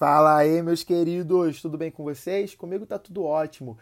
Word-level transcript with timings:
Fala 0.00 0.38
aí, 0.38 0.62
meus 0.62 0.82
queridos, 0.82 1.60
tudo 1.60 1.76
bem 1.76 1.90
com 1.90 2.02
vocês? 2.02 2.54
Comigo 2.54 2.86
tá 2.86 2.98
tudo 2.98 3.22
ótimo. 3.22 3.76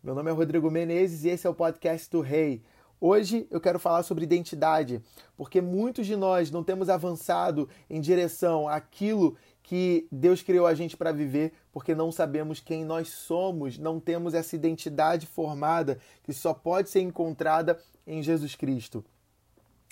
Meu 0.00 0.14
nome 0.14 0.30
é 0.30 0.32
Rodrigo 0.32 0.70
Menezes 0.70 1.24
e 1.24 1.30
esse 1.30 1.48
é 1.48 1.50
o 1.50 1.54
podcast 1.54 2.08
do 2.08 2.20
Rei. 2.20 2.62
Hoje 3.00 3.44
eu 3.50 3.60
quero 3.60 3.80
falar 3.80 4.04
sobre 4.04 4.22
identidade, 4.22 5.02
porque 5.36 5.60
muitos 5.60 6.06
de 6.06 6.14
nós 6.14 6.52
não 6.52 6.62
temos 6.62 6.88
avançado 6.88 7.68
em 7.90 8.00
direção 8.00 8.68
àquilo 8.68 9.36
que 9.60 10.06
Deus 10.12 10.44
criou 10.44 10.64
a 10.64 10.74
gente 10.74 10.96
para 10.96 11.10
viver, 11.10 11.52
porque 11.72 11.92
não 11.92 12.12
sabemos 12.12 12.60
quem 12.60 12.84
nós 12.84 13.08
somos, 13.08 13.78
não 13.78 13.98
temos 13.98 14.34
essa 14.34 14.54
identidade 14.54 15.26
formada 15.26 15.98
que 16.22 16.32
só 16.32 16.54
pode 16.54 16.88
ser 16.88 17.00
encontrada 17.00 17.80
em 18.06 18.22
Jesus 18.22 18.54
Cristo. 18.54 19.04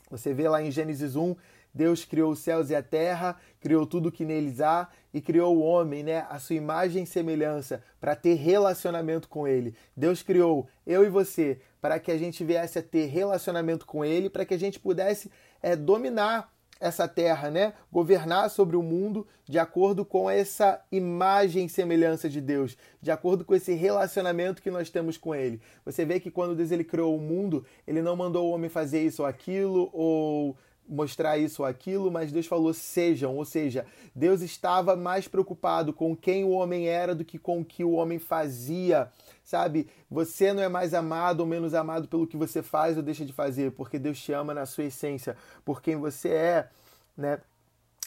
Você 0.09 0.33
vê 0.33 0.49
lá 0.49 0.63
em 0.63 0.71
Gênesis 0.71 1.17
1 1.17 1.35
Deus 1.77 2.07
criou 2.07 2.33
os 2.33 2.39
céus 2.39 2.71
e 2.71 2.75
a 2.75 2.83
terra, 2.83 3.37
criou 3.61 3.87
tudo 3.87 4.11
que 4.11 4.25
neles 4.25 4.63
há 4.63 4.89
e 5.13 5.21
criou 5.21 5.55
o 5.55 5.61
homem, 5.61 6.03
né, 6.03 6.27
a 6.31 6.39
sua 6.39 6.57
imagem 6.57 7.03
e 7.03 7.07
semelhança, 7.07 7.83
para 8.01 8.17
ter 8.17 8.33
relacionamento 8.33 9.29
com 9.29 9.47
ele. 9.47 9.75
Deus 9.95 10.23
criou 10.23 10.67
eu 10.87 11.05
e 11.05 11.11
você 11.11 11.61
para 11.79 12.01
que 12.01 12.11
a 12.11 12.17
gente 12.17 12.43
viesse 12.43 12.79
a 12.79 12.83
ter 12.83 13.07
relacionamento 13.07 13.85
com 13.85 14.03
ele, 14.03 14.31
para 14.31 14.47
que 14.47 14.55
a 14.55 14.59
gente 14.59 14.81
pudesse 14.81 15.31
é, 15.63 15.77
dominar 15.77 16.51
essa 16.81 17.07
terra, 17.07 17.51
né? 17.51 17.75
Governar 17.93 18.51
sobre 18.51 18.77
o 18.77 18.83
mundo 18.83 19.27
de 19.45 19.59
acordo 19.59 20.05
com 20.05 20.31
essa 20.31 20.83
imagem 20.91 21.67
e 21.67 21.69
semelhança 21.69 22.29
de 22.29 22.41
Deus, 22.41 22.77
de 23.01 23.11
acordo 23.11 23.45
com 23.45 23.55
esse 23.55 23.75
relacionamento 23.75 24.63
que 24.63 24.71
nós 24.71 24.91
temos 24.91 25.17
com 25.17 25.35
ele. 25.35 25.61
Você 25.85 26.05
vê 26.05 26.19
que 26.21 26.31
quando 26.31 26.55
Deus 26.55 26.71
ele 26.71 26.85
criou 26.85 27.17
o 27.17 27.21
mundo, 27.21 27.65
ele 27.87 28.03
não 28.03 28.17
mandou 28.17 28.47
o 28.47 28.51
homem 28.51 28.69
fazer 28.69 29.05
isso 29.05 29.23
ou 29.23 29.29
aquilo 29.29 29.91
ou 29.93 30.57
mostrar 30.89 31.39
isso 31.39 31.63
ou 31.63 31.69
aquilo, 31.69 32.11
mas 32.11 32.33
Deus 32.33 32.47
falou 32.47 32.73
sejam, 32.73 33.37
ou 33.37 33.45
seja, 33.45 33.87
Deus 34.15 34.41
estava 34.41 34.97
mais 34.97 35.27
preocupado 35.29 35.93
com 35.93 36.17
quem 36.17 36.45
o 36.45 36.51
homem 36.51 36.89
era 36.89 37.15
do 37.15 37.25
que 37.25 37.39
com 37.39 37.61
o 37.61 37.65
que 37.65 37.85
o 37.85 37.93
homem 37.93 38.19
fazia. 38.19 39.11
Sabe, 39.45 39.89
você 40.11 40.53
não 40.53 40.63
é 40.63 40.69
mais 40.69 40.93
amado 40.93 41.41
ou 41.41 41.47
menos 41.47 41.73
amado 41.73 42.09
pelo 42.09 42.27
que 42.27 42.37
você 42.37 42.63
faz 42.63 42.97
ou 42.97 43.03
deixa 43.03 43.25
de 43.25 43.33
fazer, 43.33 43.73
porque 43.73 43.99
Deus 43.99 44.19
te 44.21 44.33
ama 44.33 44.53
na 44.53 44.67
sua 44.67 44.85
essência, 44.85 45.37
por 45.65 45.81
quem 45.81 45.97
você 45.97 46.29
é, 46.31 46.69
né? 47.17 47.39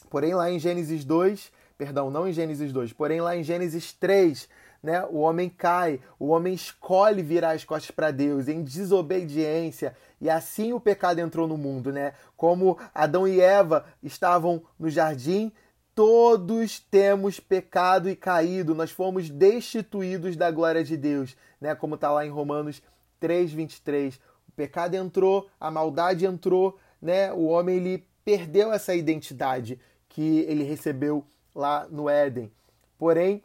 Porém, 0.10 0.34
lá 0.34 0.52
em 0.52 0.60
Gênesis 0.60 1.06
2, 1.06 1.52
perdão, 1.78 2.10
não 2.10 2.28
em 2.28 2.34
Gênesis 2.34 2.74
2, 2.74 2.94
porém 2.94 3.22
lá 3.22 3.38
em 3.38 3.44
Gênesis 3.44 3.94
3, 3.94 4.50
né? 4.82 5.06
O 5.06 5.20
homem 5.20 5.50
cai, 5.50 6.00
o 6.18 6.28
homem 6.28 6.54
escolhe 6.54 7.22
virar 7.22 7.52
as 7.52 7.64
costas 7.64 7.92
para 7.92 8.12
Deus 8.12 8.48
em 8.48 8.64
desobediência, 8.64 9.96
e 10.22 10.30
assim 10.30 10.74
o 10.74 10.80
pecado 10.80 11.20
entrou 11.20 11.48
no 11.48 11.58
mundo, 11.58 11.92
né? 11.92 12.14
Como 12.36 12.78
Adão 12.94 13.28
e 13.28 13.40
Eva 13.40 13.86
estavam 14.02 14.62
no 14.78 14.90
jardim, 14.90 15.52
todos 15.94 16.80
temos 16.80 17.40
pecado 17.40 18.10
e 18.10 18.16
caído, 18.16 18.74
nós 18.74 18.92
fomos 18.92 19.30
destituídos 19.30 20.36
da 20.36 20.50
glória 20.50 20.84
de 20.84 20.96
Deus, 20.96 21.36
né? 21.60 21.76
Como 21.76 21.96
está 21.96 22.12
lá 22.12 22.26
em 22.26 22.30
Romanos 22.30 22.82
3:23. 23.20 24.20
O 24.48 24.52
pecado 24.52 24.96
entrou, 24.96 25.50
a 25.60 25.70
maldade 25.70 26.26
entrou, 26.26 26.78
né? 27.02 27.32
O 27.34 27.46
homem 27.48 27.78
ele 27.78 28.08
perdeu 28.24 28.72
essa 28.72 28.94
identidade 28.94 29.80
que 30.08 30.40
ele 30.40 30.64
recebeu 30.64 31.26
lá 31.56 31.88
no 31.90 32.10
Éden. 32.10 32.52
Porém, 32.98 33.44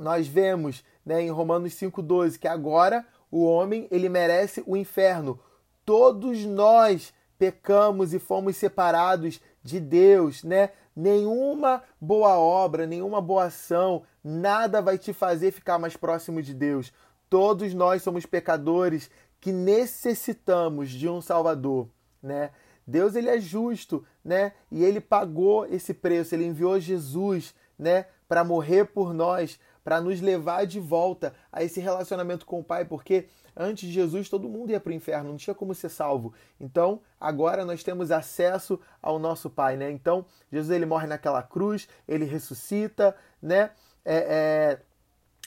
nós 0.00 0.26
vemos 0.26 0.82
né, 1.04 1.22
em 1.22 1.30
Romanos 1.30 1.74
5,12 1.74 2.38
que 2.38 2.48
agora 2.48 3.06
o 3.30 3.44
homem 3.44 3.86
ele 3.90 4.08
merece 4.08 4.62
o 4.66 4.76
inferno. 4.76 5.38
Todos 5.84 6.44
nós 6.44 7.12
pecamos 7.38 8.12
e 8.12 8.18
fomos 8.18 8.56
separados 8.56 9.40
de 9.62 9.78
Deus, 9.78 10.42
né? 10.42 10.70
Nenhuma 10.94 11.82
boa 12.00 12.36
obra, 12.38 12.86
nenhuma 12.86 13.20
boa 13.20 13.44
ação, 13.44 14.02
nada 14.22 14.82
vai 14.82 14.98
te 14.98 15.12
fazer 15.12 15.52
ficar 15.52 15.78
mais 15.78 15.96
próximo 15.96 16.42
de 16.42 16.52
Deus. 16.52 16.92
Todos 17.28 17.72
nós 17.72 18.02
somos 18.02 18.26
pecadores 18.26 19.10
que 19.40 19.52
necessitamos 19.52 20.90
de 20.90 21.08
um 21.08 21.20
Salvador, 21.20 21.88
né? 22.22 22.50
Deus 22.86 23.14
ele 23.14 23.28
é 23.28 23.40
justo, 23.40 24.04
né? 24.24 24.52
E 24.70 24.84
ele 24.84 25.00
pagou 25.00 25.64
esse 25.66 25.94
preço, 25.94 26.34
ele 26.34 26.44
enviou 26.44 26.78
Jesus, 26.80 27.54
né, 27.78 28.04
para 28.28 28.44
morrer 28.44 28.84
por 28.84 29.14
nós, 29.14 29.58
para 29.82 30.00
nos 30.00 30.20
levar 30.20 30.66
de 30.66 30.80
volta 30.80 31.34
a 31.52 31.62
esse 31.62 31.80
relacionamento 31.80 32.46
com 32.46 32.60
o 32.60 32.64
Pai, 32.64 32.84
porque 32.84 33.28
antes 33.56 33.88
de 33.88 33.94
Jesus 33.94 34.28
todo 34.28 34.48
mundo 34.48 34.70
ia 34.70 34.80
para 34.80 34.90
o 34.90 34.94
inferno, 34.94 35.30
não 35.30 35.36
tinha 35.36 35.54
como 35.54 35.74
ser 35.74 35.88
salvo. 35.88 36.32
Então, 36.58 37.00
agora 37.20 37.64
nós 37.64 37.82
temos 37.82 38.10
acesso 38.10 38.80
ao 39.02 39.18
nosso 39.18 39.50
Pai, 39.50 39.76
né? 39.76 39.90
Então, 39.90 40.24
Jesus 40.50 40.74
ele 40.74 40.86
morre 40.86 41.06
naquela 41.06 41.42
cruz, 41.42 41.88
ele 42.06 42.24
ressuscita, 42.24 43.14
né? 43.42 43.70
É, 44.04 44.16
é... 44.16 44.80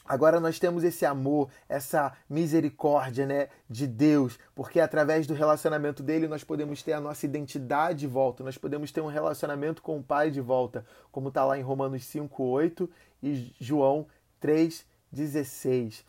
Agora 0.06 0.38
nós 0.38 0.60
temos 0.60 0.84
esse 0.84 1.06
amor, 1.06 1.50
essa 1.70 2.12
misericórdia, 2.30 3.26
né, 3.26 3.48
de 3.70 3.88
Deus, 3.88 4.38
porque 4.54 4.82
através 4.82 5.26
do 5.26 5.34
relacionamento 5.34 6.04
dele 6.04 6.28
nós 6.28 6.44
podemos 6.44 6.84
ter 6.84 6.92
a 6.92 7.00
nossa 7.00 7.26
identidade 7.26 8.00
de 8.00 8.08
volta, 8.08 8.44
nós 8.44 8.58
podemos 8.58 8.92
ter 8.92 9.00
um 9.00 9.08
relacionamento 9.08 9.82
com 9.82 9.98
o 9.98 10.04
Pai 10.04 10.30
de 10.30 10.42
volta, 10.42 10.86
como 11.10 11.30
está 11.30 11.46
lá 11.46 11.58
em 11.58 11.62
Romanos 11.62 12.04
5:8 12.04 12.90
e 13.22 13.56
João 13.62 14.06
3,16. 14.44 16.04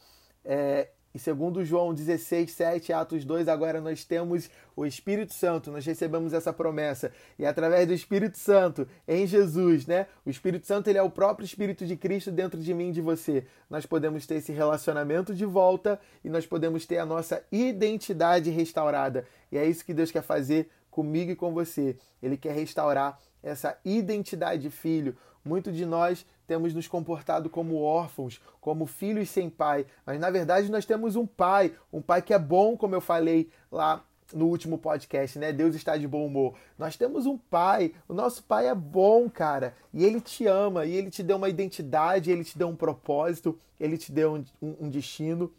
É, 0.45 0.89
e 1.15 1.19
segundo 1.19 1.65
João 1.65 1.95
16, 1.95 2.51
7, 2.51 2.93
Atos 2.93 3.25
2, 3.25 3.47
agora 3.47 3.81
nós 3.81 4.05
temos 4.05 4.51
o 4.75 4.85
Espírito 4.85 5.33
Santo, 5.33 5.71
nós 5.71 5.87
recebemos 5.87 6.33
essa 6.33 6.53
promessa. 6.53 7.13
E 7.39 7.47
através 7.47 7.87
do 7.87 7.95
Espírito 7.95 8.37
Santo, 8.37 8.89
em 9.07 9.25
Jesus, 9.25 9.87
né? 9.87 10.09
O 10.27 10.31
Espírito 10.31 10.67
Santo, 10.67 10.91
ele 10.91 10.99
é 10.99 11.03
o 11.03 11.09
próprio 11.09 11.47
Espírito 11.47 11.87
de 11.87 11.97
Cristo 11.97 12.33
dentro 12.33 12.61
de 12.61 12.75
mim 12.75 12.89
e 12.89 12.93
de 12.93 13.01
você. 13.01 13.47
Nós 13.71 13.87
podemos 13.87 14.27
ter 14.27 14.37
esse 14.37 14.51
relacionamento 14.51 15.33
de 15.33 15.45
volta 15.45 16.01
e 16.25 16.29
nós 16.29 16.45
podemos 16.45 16.85
ter 16.85 16.99
a 16.99 17.07
nossa 17.07 17.45
identidade 17.53 18.51
restaurada. 18.51 19.25
E 19.53 19.57
é 19.57 19.65
isso 19.65 19.85
que 19.85 19.95
Deus 19.95 20.11
quer 20.11 20.23
fazer 20.23 20.69
comigo 20.91 21.31
e 21.31 21.37
com 21.37 21.55
você. 21.55 21.97
Ele 22.21 22.37
quer 22.37 22.55
restaurar 22.55 23.21
essa 23.41 23.79
identidade 23.85 24.63
de 24.63 24.71
filho. 24.71 25.17
Muito 25.45 25.71
de 25.71 25.85
nós 25.85 26.25
temos 26.47 26.73
nos 26.73 26.89
comportado 26.89 27.51
como 27.51 27.83
órfãos, 27.83 28.41
como 28.61 28.87
filhos 28.87 29.29
sem 29.29 29.51
pai, 29.51 29.87
mas 30.07 30.19
na 30.19 30.31
verdade 30.31 30.71
nós 30.71 30.87
temos 30.87 31.17
um 31.17 31.27
pai, 31.27 31.75
um 31.93 32.01
pai 32.01 32.23
que 32.23 32.33
é 32.33 32.39
bom, 32.39 32.77
como 32.77 32.95
eu 32.95 33.01
falei 33.01 33.51
lá 33.71 34.03
no 34.33 34.47
último 34.47 34.79
podcast, 34.79 35.39
né? 35.39 35.53
Deus 35.53 35.75
está 35.75 35.97
de 35.97 36.09
bom 36.09 36.27
humor. 36.27 36.55
Nós 36.79 36.97
temos 36.97 37.27
um 37.27 37.37
pai, 37.37 37.93
o 38.09 38.15
nosso 38.15 38.43
pai 38.43 38.69
é 38.69 38.75
bom, 38.75 39.29
cara, 39.29 39.75
e 39.93 40.05
ele 40.05 40.21
te 40.21 40.47
ama, 40.47 40.87
e 40.87 40.95
ele 40.95 41.11
te 41.11 41.23
deu 41.23 41.37
uma 41.37 41.49
identidade, 41.49 42.31
ele 42.31 42.45
te 42.45 42.57
deu 42.57 42.69
um 42.69 42.77
propósito, 42.77 43.59
ele 43.79 43.99
te 43.99 44.11
deu 44.11 44.35
um, 44.35 44.45
um, 44.63 44.87
um 44.87 44.91
destino. 44.91 45.53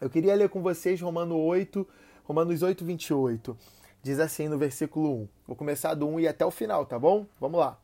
Eu 0.00 0.08
queria 0.08 0.34
ler 0.34 0.48
com 0.48 0.62
vocês 0.62 1.00
Romano 1.00 1.36
8, 1.36 1.86
Romanos 2.24 2.62
8, 2.62 2.84
28. 2.84 3.56
Diz 4.02 4.18
assim 4.18 4.48
no 4.48 4.58
versículo 4.58 5.14
1. 5.22 5.28
Vou 5.46 5.56
começar 5.56 5.94
do 5.94 6.06
1 6.06 6.20
e 6.20 6.28
até 6.28 6.44
o 6.44 6.50
final, 6.50 6.84
tá 6.84 6.98
bom? 6.98 7.26
Vamos 7.40 7.60
lá. 7.60 7.83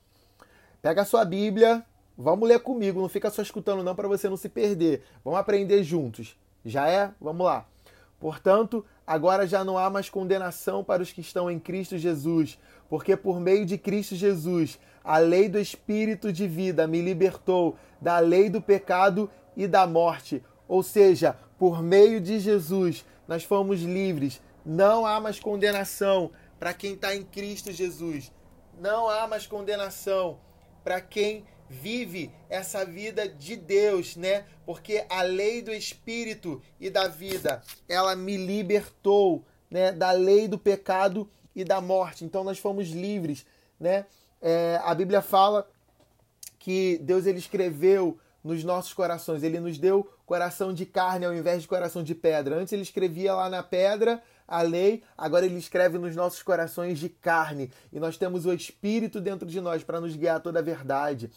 Pega 0.82 1.02
a 1.02 1.04
sua 1.04 1.26
Bíblia, 1.26 1.84
vamos 2.16 2.48
ler 2.48 2.58
comigo, 2.60 3.02
não 3.02 3.08
fica 3.08 3.30
só 3.30 3.42
escutando 3.42 3.82
não 3.82 3.94
para 3.94 4.08
você 4.08 4.30
não 4.30 4.36
se 4.36 4.48
perder. 4.48 5.02
Vamos 5.22 5.38
aprender 5.38 5.82
juntos. 5.82 6.38
Já 6.64 6.88
é? 6.88 7.12
Vamos 7.20 7.44
lá. 7.44 7.66
Portanto, 8.18 8.84
agora 9.06 9.46
já 9.46 9.62
não 9.62 9.76
há 9.76 9.90
mais 9.90 10.08
condenação 10.08 10.82
para 10.82 11.02
os 11.02 11.12
que 11.12 11.20
estão 11.20 11.50
em 11.50 11.58
Cristo 11.58 11.98
Jesus, 11.98 12.58
porque 12.88 13.14
por 13.14 13.38
meio 13.40 13.66
de 13.66 13.76
Cristo 13.76 14.14
Jesus, 14.14 14.78
a 15.04 15.18
lei 15.18 15.50
do 15.50 15.58
Espírito 15.58 16.32
de 16.32 16.48
vida 16.48 16.86
me 16.86 17.02
libertou 17.02 17.76
da 18.00 18.18
lei 18.18 18.48
do 18.48 18.62
pecado 18.62 19.30
e 19.54 19.66
da 19.66 19.86
morte. 19.86 20.42
Ou 20.66 20.82
seja, 20.82 21.36
por 21.58 21.82
meio 21.82 22.22
de 22.22 22.38
Jesus, 22.38 23.04
nós 23.28 23.44
fomos 23.44 23.82
livres. 23.82 24.40
Não 24.64 25.04
há 25.04 25.20
mais 25.20 25.38
condenação 25.38 26.30
para 26.58 26.72
quem 26.72 26.94
está 26.94 27.14
em 27.14 27.22
Cristo 27.22 27.70
Jesus. 27.70 28.32
Não 28.78 29.10
há 29.10 29.26
mais 29.26 29.46
condenação 29.46 30.38
para 30.82 31.00
quem 31.00 31.44
vive 31.68 32.32
essa 32.48 32.84
vida 32.84 33.28
de 33.28 33.54
Deus, 33.54 34.16
né? 34.16 34.44
Porque 34.66 35.04
a 35.08 35.22
lei 35.22 35.62
do 35.62 35.72
espírito 35.72 36.60
e 36.80 36.90
da 36.90 37.06
vida, 37.06 37.62
ela 37.88 38.16
me 38.16 38.36
libertou, 38.36 39.44
né, 39.70 39.92
da 39.92 40.10
lei 40.10 40.48
do 40.48 40.58
pecado 40.58 41.30
e 41.54 41.62
da 41.62 41.80
morte. 41.80 42.24
Então 42.24 42.42
nós 42.42 42.58
fomos 42.58 42.88
livres, 42.88 43.46
né? 43.78 44.06
É, 44.42 44.80
a 44.82 44.94
Bíblia 44.94 45.22
fala 45.22 45.70
que 46.58 46.98
Deus 47.02 47.24
ele 47.26 47.38
escreveu 47.38 48.18
nos 48.42 48.64
nossos 48.64 48.92
corações, 48.92 49.42
ele 49.42 49.60
nos 49.60 49.78
deu 49.78 50.10
coração 50.24 50.72
de 50.72 50.86
carne 50.86 51.26
ao 51.26 51.34
invés 51.34 51.62
de 51.62 51.68
coração 51.68 52.02
de 52.02 52.14
pedra. 52.14 52.56
Antes 52.56 52.72
ele 52.72 52.82
escrevia 52.82 53.34
lá 53.34 53.48
na 53.48 53.62
pedra 53.62 54.22
a 54.50 54.62
lei, 54.62 55.02
agora 55.16 55.46
ele 55.46 55.56
escreve 55.56 55.96
nos 55.96 56.16
nossos 56.16 56.42
corações 56.42 56.98
de 56.98 57.08
carne. 57.08 57.70
E 57.92 58.00
nós 58.00 58.18
temos 58.18 58.44
o 58.44 58.52
Espírito 58.52 59.20
dentro 59.20 59.46
de 59.46 59.60
nós 59.60 59.84
para 59.84 60.00
nos 60.00 60.16
guiar 60.16 60.40
toda 60.40 60.58
a 60.58 60.62
verdade. 60.62 61.30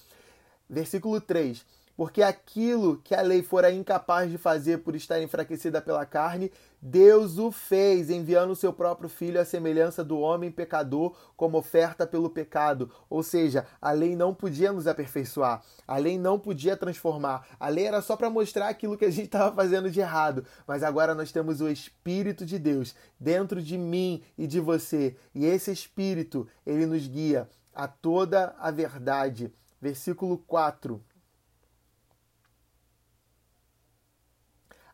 Versículo 0.67 1.21
3. 1.21 1.63
porque 1.95 2.23
aquilo 2.23 2.97
que 3.03 3.13
a 3.13 3.21
lei 3.21 3.43
fora 3.43 3.71
incapaz 3.71 4.31
de 4.31 4.37
fazer 4.39 4.79
por 4.79 4.95
estar 4.95 5.21
enfraquecida 5.21 5.79
pela 5.79 6.07
carne, 6.07 6.51
Deus 6.85 7.37
o 7.37 7.49
fez, 7.49 8.09
enviando 8.09 8.51
o 8.51 8.55
seu 8.57 8.73
próprio 8.73 9.07
filho 9.07 9.39
à 9.39 9.45
semelhança 9.45 10.03
do 10.03 10.19
homem 10.19 10.51
pecador 10.51 11.15
como 11.37 11.57
oferta 11.57 12.05
pelo 12.05 12.29
pecado. 12.29 12.91
Ou 13.09 13.23
seja, 13.23 13.65
a 13.81 13.93
lei 13.93 14.17
não 14.17 14.33
podia 14.33 14.73
nos 14.73 14.85
aperfeiçoar, 14.85 15.63
a 15.87 15.95
lei 15.95 16.19
não 16.19 16.37
podia 16.37 16.75
transformar, 16.75 17.47
a 17.57 17.69
lei 17.69 17.85
era 17.85 18.01
só 18.01 18.17
para 18.17 18.29
mostrar 18.29 18.67
aquilo 18.67 18.97
que 18.97 19.05
a 19.05 19.09
gente 19.09 19.27
estava 19.27 19.55
fazendo 19.55 19.89
de 19.89 20.01
errado. 20.01 20.45
Mas 20.67 20.83
agora 20.83 21.15
nós 21.15 21.31
temos 21.31 21.61
o 21.61 21.69
Espírito 21.69 22.45
de 22.45 22.59
Deus 22.59 22.93
dentro 23.17 23.61
de 23.61 23.77
mim 23.77 24.21
e 24.37 24.45
de 24.45 24.59
você, 24.59 25.15
e 25.33 25.45
esse 25.45 25.71
Espírito, 25.71 26.45
ele 26.65 26.85
nos 26.85 27.07
guia 27.07 27.47
a 27.73 27.87
toda 27.87 28.53
a 28.59 28.69
verdade. 28.71 29.53
Versículo 29.81 30.37
4. 30.37 31.01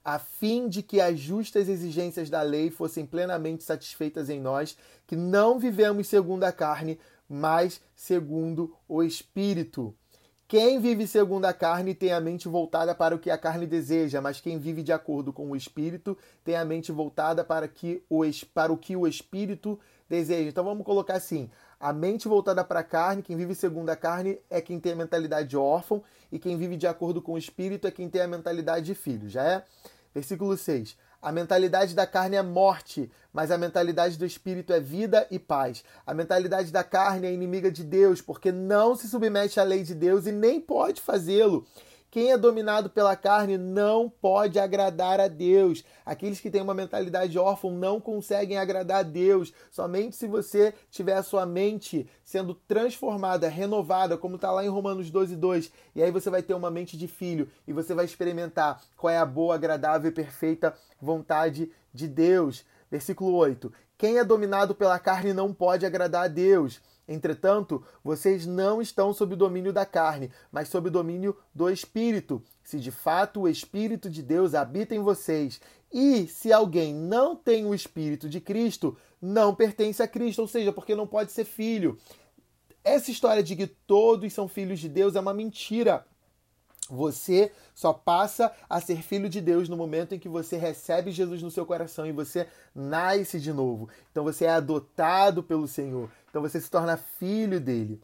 A 0.04 0.18
fim 0.18 0.68
de 0.68 0.82
que 0.82 1.02
as 1.02 1.20
justas 1.20 1.70
exigências 1.70 2.30
da 2.30 2.42
lei 2.42 2.70
fossem 2.70 3.06
plenamente 3.06 3.64
satisfeitas 3.64 4.30
em 4.30 4.40
nós, 4.40 4.78
que 5.06 5.16
não 5.16 5.60
vivemos 5.60 6.08
segundo 6.08 6.44
a 6.44 6.52
carne, 6.52 7.00
mas 7.28 7.82
segundo 7.96 8.76
o 8.88 9.04
Espírito. 9.04 9.96
Quem 10.48 10.80
vive 10.80 11.06
segundo 11.06 11.46
a 11.46 11.54
carne 11.54 11.94
tem 11.94 12.12
a 12.12 12.20
mente 12.20 12.48
voltada 12.48 12.96
para 12.96 13.14
o 13.14 13.20
que 13.20 13.30
a 13.30 13.38
carne 13.38 13.68
deseja, 13.68 14.20
mas 14.20 14.42
quem 14.42 14.58
vive 14.58 14.82
de 14.82 14.92
acordo 14.92 15.32
com 15.32 15.52
o 15.52 15.56
Espírito 15.56 16.18
tem 16.44 16.56
a 16.56 16.66
mente 16.66 16.92
voltada 16.92 17.44
para, 17.44 17.68
que 17.68 18.04
o, 18.10 18.22
para 18.52 18.74
o 18.74 18.78
que 18.78 18.96
o 18.96 19.08
Espírito 19.08 19.80
deseja. 20.10 20.50
Então 20.50 20.64
vamos 20.64 20.84
colocar 20.84 21.14
assim: 21.14 21.52
a 21.80 21.94
mente 21.94 22.28
voltada 22.28 22.64
para 22.64 22.80
a 22.80 22.84
carne, 22.84 23.22
quem 23.22 23.38
vive 23.38 23.54
segundo 23.54 23.92
a 23.92 23.96
carne 23.96 24.40
é 24.50 24.60
quem 24.60 24.80
tem 24.80 24.94
a 24.94 24.96
mentalidade 24.96 25.50
de 25.50 25.56
órfão, 25.56 26.04
e 26.32 26.40
quem 26.40 26.58
vive 26.58 26.76
de 26.76 26.88
acordo 26.88 27.22
com 27.22 27.34
o 27.34 27.38
Espírito 27.38 27.88
é 27.88 27.92
quem 27.92 28.10
tem 28.10 28.22
a 28.22 28.28
mentalidade 28.28 28.86
de 28.86 28.96
filho. 28.96 29.30
Já 29.30 29.44
é? 29.44 29.64
Versículo 30.14 30.56
6. 30.58 30.98
A 31.22 31.34
mentalidade 31.34 31.94
da 31.94 32.08
carne 32.08 32.38
é 32.38 32.42
morte, 32.42 33.12
mas 33.34 33.52
a 33.52 33.58
mentalidade 33.58 34.18
do 34.18 34.26
espírito 34.26 34.72
é 34.72 34.80
vida 34.80 35.28
e 35.30 35.38
paz. 35.38 35.84
A 36.08 36.14
mentalidade 36.14 36.72
da 36.72 36.82
carne 36.82 37.28
é 37.28 37.34
inimiga 37.34 37.70
de 37.70 37.84
Deus, 37.84 38.22
porque 38.22 38.54
não 38.54 38.96
se 38.96 39.10
submete 39.10 39.60
à 39.60 39.64
lei 39.64 39.84
de 39.84 39.94
Deus 39.94 40.26
e 40.26 40.32
nem 40.32 40.62
pode 40.62 41.02
fazê-lo. 41.02 41.68
Quem 42.12 42.32
é 42.32 42.38
dominado 42.38 42.90
pela 42.90 43.16
carne 43.16 43.56
não 43.56 44.10
pode 44.10 44.58
agradar 44.58 45.20
a 45.20 45.28
Deus. 45.28 45.84
Aqueles 46.04 46.40
que 46.40 46.50
têm 46.50 46.62
uma 46.62 46.74
mentalidade 46.74 47.38
órfã 47.38 47.70
não 47.70 48.02
conseguem 48.02 48.58
agradar 48.58 49.02
a 49.02 49.04
Deus. 49.04 49.54
Somente 49.70 50.16
se 50.16 50.26
você 50.26 50.74
tiver 50.90 51.14
a 51.14 51.22
sua 51.22 51.46
mente 51.46 52.10
sendo 52.24 52.56
transformada, 52.56 53.48
renovada, 53.48 54.18
como 54.18 54.38
está 54.38 54.52
lá 54.52 54.66
em 54.66 54.70
Romanos 54.70 55.12
12, 55.12 55.36
2. 55.36 55.72
E 55.96 56.02
aí 56.02 56.10
você 56.10 56.32
vai 56.32 56.42
ter 56.42 56.56
uma 56.56 56.72
mente 56.72 56.98
de 56.98 57.08
filho 57.08 57.48
e 57.68 57.74
você 57.74 57.94
vai 57.94 58.06
experimentar 58.06 58.82
qual 58.98 59.14
é 59.14 59.18
a 59.20 59.26
boa, 59.26 59.54
agradável 59.54 60.10
e 60.10 60.14
perfeita 60.14 60.74
vontade 61.00 61.72
de 61.94 62.08
Deus. 62.08 62.66
Versículo 62.90 63.36
8: 63.36 63.72
Quem 63.96 64.18
é 64.18 64.24
dominado 64.24 64.74
pela 64.74 64.98
carne 64.98 65.32
não 65.32 65.54
pode 65.54 65.86
agradar 65.86 66.26
a 66.26 66.28
Deus. 66.28 66.82
Entretanto, 67.10 67.84
vocês 68.04 68.46
não 68.46 68.80
estão 68.80 69.12
sob 69.12 69.34
o 69.34 69.38
domínio 69.38 69.74
da 69.74 69.84
carne, 69.84 70.30
mas 70.52 70.70
sob 70.70 70.90
o 70.90 70.92
domínio 70.92 71.36
do 71.56 71.68
Espírito, 71.68 72.40
se 72.64 72.80
de 72.80 72.92
fato 72.92 73.42
o 73.42 73.50
Espírito 73.50 74.08
de 74.12 74.22
Deus 74.22 74.54
habita 74.54 74.94
em 74.94 75.00
vocês. 75.00 75.60
E 75.92 76.28
se 76.28 76.54
alguém 76.54 76.94
não 76.94 77.36
tem 77.36 77.66
o 77.66 77.74
Espírito 77.74 78.30
de 78.30 78.40
Cristo, 78.40 78.96
não 79.20 79.56
pertence 79.56 80.04
a 80.04 80.08
Cristo, 80.08 80.44
ou 80.44 80.48
seja, 80.48 80.72
porque 80.72 80.94
não 80.94 81.08
pode 81.08 81.32
ser 81.32 81.46
filho. 81.46 81.98
Essa 82.84 83.10
história 83.10 83.42
de 83.42 83.56
que 83.56 83.66
todos 83.66 84.32
são 84.32 84.48
filhos 84.48 84.80
de 84.80 84.88
Deus 84.88 85.16
é 85.16 85.20
uma 85.20 85.34
mentira. 85.34 86.06
Você 86.90 87.52
só 87.74 87.94
passa 87.94 88.52
a 88.68 88.82
ser 88.82 89.02
filho 89.04 89.30
de 89.30 89.40
Deus 89.40 89.70
no 89.70 89.78
momento 89.78 90.16
em 90.16 90.20
que 90.20 90.28
você 90.28 90.58
recebe 90.58 91.12
Jesus 91.12 91.42
no 91.42 91.52
seu 91.52 91.66
coração 91.66 92.06
e 92.06 92.12
você 92.12 92.48
nasce 92.74 93.40
de 93.40 93.54
novo. 93.54 93.90
Então 94.12 94.24
você 94.24 94.46
é 94.46 94.50
adotado 94.50 95.44
pelo 95.44 95.68
Senhor. 95.68 96.10
Então 96.30 96.42
você 96.42 96.60
se 96.60 96.70
torna 96.70 96.98
filho 96.98 97.60
dele. 97.60 98.02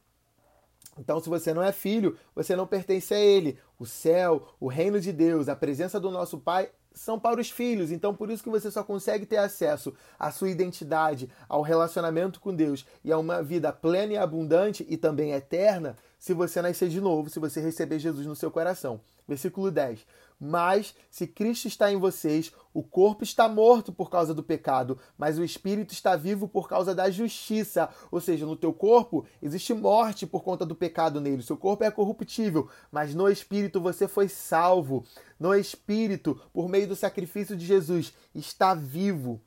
Então, 0.97 1.19
se 1.19 1.27
você 1.27 1.53
não 1.53 1.61
é 1.61 1.71
filho, 1.71 2.17
você 2.33 2.55
não 2.55 2.65
pertence 2.65 3.13
a 3.13 3.19
ele. 3.19 3.59
O 3.77 3.85
céu, 3.85 4.47
o 4.59 4.67
reino 4.67 4.99
de 4.99 5.11
Deus, 5.11 5.49
a 5.49 5.55
presença 5.55 5.99
do 5.99 6.09
nosso 6.09 6.37
Pai 6.37 6.69
são 6.93 7.19
para 7.19 7.41
os 7.41 7.51
filhos. 7.51 7.91
Então, 7.91 8.15
por 8.15 8.31
isso 8.31 8.41
que 8.41 8.49
você 8.49 8.71
só 8.71 8.83
consegue 8.83 9.25
ter 9.25 9.37
acesso 9.37 9.93
à 10.17 10.31
sua 10.31 10.49
identidade, 10.49 11.29
ao 11.49 11.61
relacionamento 11.61 12.39
com 12.39 12.55
Deus 12.55 12.85
e 13.03 13.11
a 13.11 13.17
uma 13.17 13.43
vida 13.43 13.73
plena 13.73 14.13
e 14.13 14.17
abundante 14.17 14.85
e 14.87 14.95
também 14.95 15.33
eterna 15.33 15.97
se 16.25 16.33
você 16.33 16.59
nascer 16.59 16.89
de 16.89 16.99
novo, 16.99 17.29
se 17.29 17.37
você 17.37 17.61
receber 17.61 17.99
Jesus 17.99 18.25
no 18.25 18.35
seu 18.35 18.49
coração. 18.49 18.99
Versículo 19.27 19.69
10. 19.69 20.07
Mas 20.39 20.95
se 21.11 21.27
Cristo 21.27 21.67
está 21.67 21.91
em 21.91 21.97
vocês, 21.97 22.51
o 22.73 22.81
corpo 22.81 23.23
está 23.23 23.47
morto 23.47 23.93
por 23.93 24.09
causa 24.09 24.33
do 24.33 24.41
pecado, 24.41 24.97
mas 25.15 25.37
o 25.37 25.43
espírito 25.43 25.93
está 25.93 26.15
vivo 26.15 26.47
por 26.47 26.67
causa 26.67 26.95
da 26.95 27.11
justiça. 27.11 27.89
Ou 28.09 28.19
seja, 28.19 28.43
no 28.43 28.55
teu 28.55 28.73
corpo 28.73 29.23
existe 29.39 29.71
morte 29.71 30.25
por 30.25 30.43
conta 30.43 30.65
do 30.65 30.73
pecado 30.73 31.21
nele. 31.21 31.43
Seu 31.43 31.57
corpo 31.57 31.83
é 31.83 31.91
corruptível, 31.91 32.67
mas 32.91 33.13
no 33.13 33.29
espírito 33.29 33.79
você 33.79 34.07
foi 34.07 34.27
salvo. 34.27 35.05
No 35.39 35.53
espírito, 35.53 36.41
por 36.51 36.67
meio 36.67 36.87
do 36.87 36.95
sacrifício 36.95 37.55
de 37.55 37.67
Jesus, 37.67 38.15
está 38.33 38.73
vivo. 38.73 39.39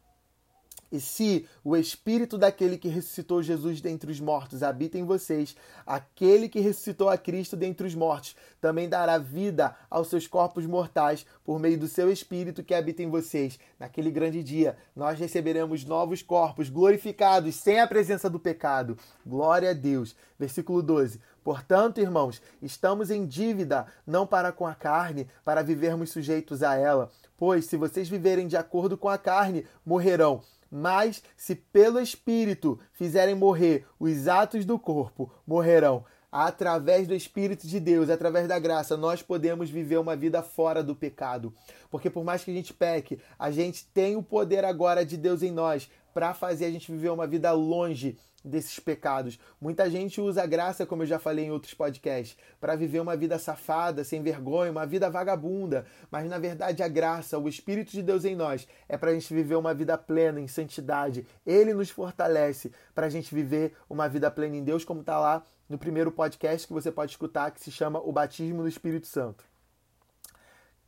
E 0.91 1.01
se 1.01 1.47
o 1.63 1.77
espírito 1.77 2.39
daquele 2.39 2.79
que 2.79 2.89
ressuscitou 2.89 3.43
Jesus 3.43 3.81
dentre 3.81 4.11
os 4.11 4.21
mortos 4.21 4.63
habita 4.63 4.99
em 4.99 5.05
vocês, 5.05 5.55
aquele 5.87 6.49
que 6.49 6.61
ressuscitou 6.61 7.11
a 7.11 7.19
Cristo 7.19 7.57
dentre 7.57 7.87
os 7.87 7.95
mortos 7.95 8.35
também 8.61 8.89
dará 8.89 9.19
vida 9.19 9.77
aos 9.91 10.09
seus 10.09 10.27
corpos 10.27 10.65
mortais 10.67 11.27
por 11.45 11.59
meio 11.59 11.79
do 11.79 11.87
seu 11.87 12.11
espírito 12.11 12.65
que 12.65 12.75
habita 12.75 13.03
em 13.03 13.11
vocês. 13.11 13.59
Naquele 13.79 14.11
grande 14.11 14.43
dia, 14.43 14.77
nós 14.97 15.19
receberemos 15.19 15.85
novos 15.85 16.23
corpos 16.23 16.71
glorificados 16.71 17.55
sem 17.55 17.81
a 17.81 17.87
presença 17.87 18.31
do 18.31 18.39
pecado. 18.39 18.97
Glória 19.27 19.71
a 19.71 19.75
Deus. 19.75 20.17
Versículo 20.39 20.83
12. 20.83 21.21
Portanto, 21.43 22.01
irmãos, 22.01 22.43
estamos 22.61 23.11
em 23.11 23.25
dívida 23.25 23.87
não 24.07 24.27
para 24.27 24.53
com 24.53 24.67
a 24.67 24.75
carne, 24.75 25.27
para 25.45 25.63
vivermos 25.63 26.11
sujeitos 26.11 26.63
a 26.63 26.75
ela. 26.75 27.11
Pois, 27.37 27.67
se 27.67 27.77
vocês 27.77 28.09
viverem 28.09 28.47
de 28.47 28.57
acordo 28.57 28.99
com 28.99 29.09
a 29.09 29.17
carne, 29.17 29.65
morrerão. 29.85 30.43
Mas 30.71 31.23
se 31.37 31.55
pelo 31.55 32.01
Espírito 32.01 32.79
fizerem 32.93 33.35
morrer 33.35 33.87
os 33.99 34.29
atos 34.29 34.65
do 34.65 34.79
corpo, 34.79 35.33
morrerão. 35.47 36.05
Através 36.31 37.09
do 37.09 37.15
Espírito 37.15 37.67
de 37.67 37.81
Deus, 37.81 38.11
através 38.11 38.47
da 38.47 38.59
graça, 38.59 38.97
nós 38.99 39.23
podemos 39.23 39.71
viver 39.71 39.99
uma 39.99 40.15
vida 40.15 40.43
fora 40.43 40.83
do 40.83 40.95
pecado. 40.95 41.55
Porque 41.91 42.11
por 42.11 42.23
mais 42.23 42.45
que 42.45 42.51
a 42.51 42.55
gente 42.55 42.75
peque, 42.75 43.19
a 43.39 43.51
gente 43.51 43.87
tem 43.87 44.15
o 44.15 44.23
poder 44.23 44.63
agora 44.65 45.07
de 45.07 45.17
Deus 45.17 45.43
em 45.43 45.51
nós 45.51 45.89
para 46.13 46.35
fazer 46.35 46.67
a 46.67 46.71
gente 46.71 46.93
viver 46.93 47.11
uma 47.11 47.27
vida 47.27 47.51
longe 47.53 48.19
desses 48.45 48.79
pecados. 48.79 49.39
Muita 49.61 49.89
gente 49.91 50.21
usa 50.21 50.43
a 50.43 50.47
graça, 50.47 50.87
como 50.87 51.03
eu 51.03 51.07
já 51.07 51.19
falei 51.19 51.47
em 51.47 51.51
outros 51.51 51.75
podcasts, 51.75 52.37
para 52.61 52.77
viver 52.77 53.01
uma 53.01 53.17
vida 53.17 53.39
safada, 53.39 54.05
sem 54.05 54.23
vergonha, 54.23 54.71
uma 54.71 54.87
vida 54.87 55.11
vagabunda. 55.11 55.85
Mas 56.11 56.29
na 56.29 56.39
verdade 56.39 56.83
a 56.83 56.89
graça, 56.89 57.39
o 57.39 57.49
Espírito 57.49 57.93
de 57.93 58.03
Deus 58.03 58.25
em 58.25 58.37
nós, 58.37 58.67
é 58.89 58.97
para 58.97 59.11
a 59.11 59.15
gente 59.15 59.33
viver 59.33 59.57
uma 59.57 59.75
vida 59.75 59.99
plena 59.99 60.41
em 60.41 60.49
santidade. 60.49 61.27
Ele 61.47 61.75
nos 61.75 61.91
fortalece 61.91 62.73
para 62.95 63.07
a 63.07 63.11
gente 63.11 63.35
viver 63.35 63.75
uma 63.89 64.09
vida 64.09 64.31
plena 64.31 64.57
em 64.57 64.65
Deus, 64.65 64.85
como 64.85 65.01
está 65.01 65.19
lá 65.19 65.43
no 65.69 65.77
primeiro 65.77 66.11
podcast 66.11 66.67
que 66.67 66.73
você 66.73 66.91
pode 66.91 67.13
escutar, 67.13 67.51
que 67.51 67.61
se 67.61 67.71
chama 67.71 68.01
O 68.01 68.13
Batismo 68.13 68.63
do 68.63 68.69
Espírito 68.69 69.07
Santo. 69.07 69.45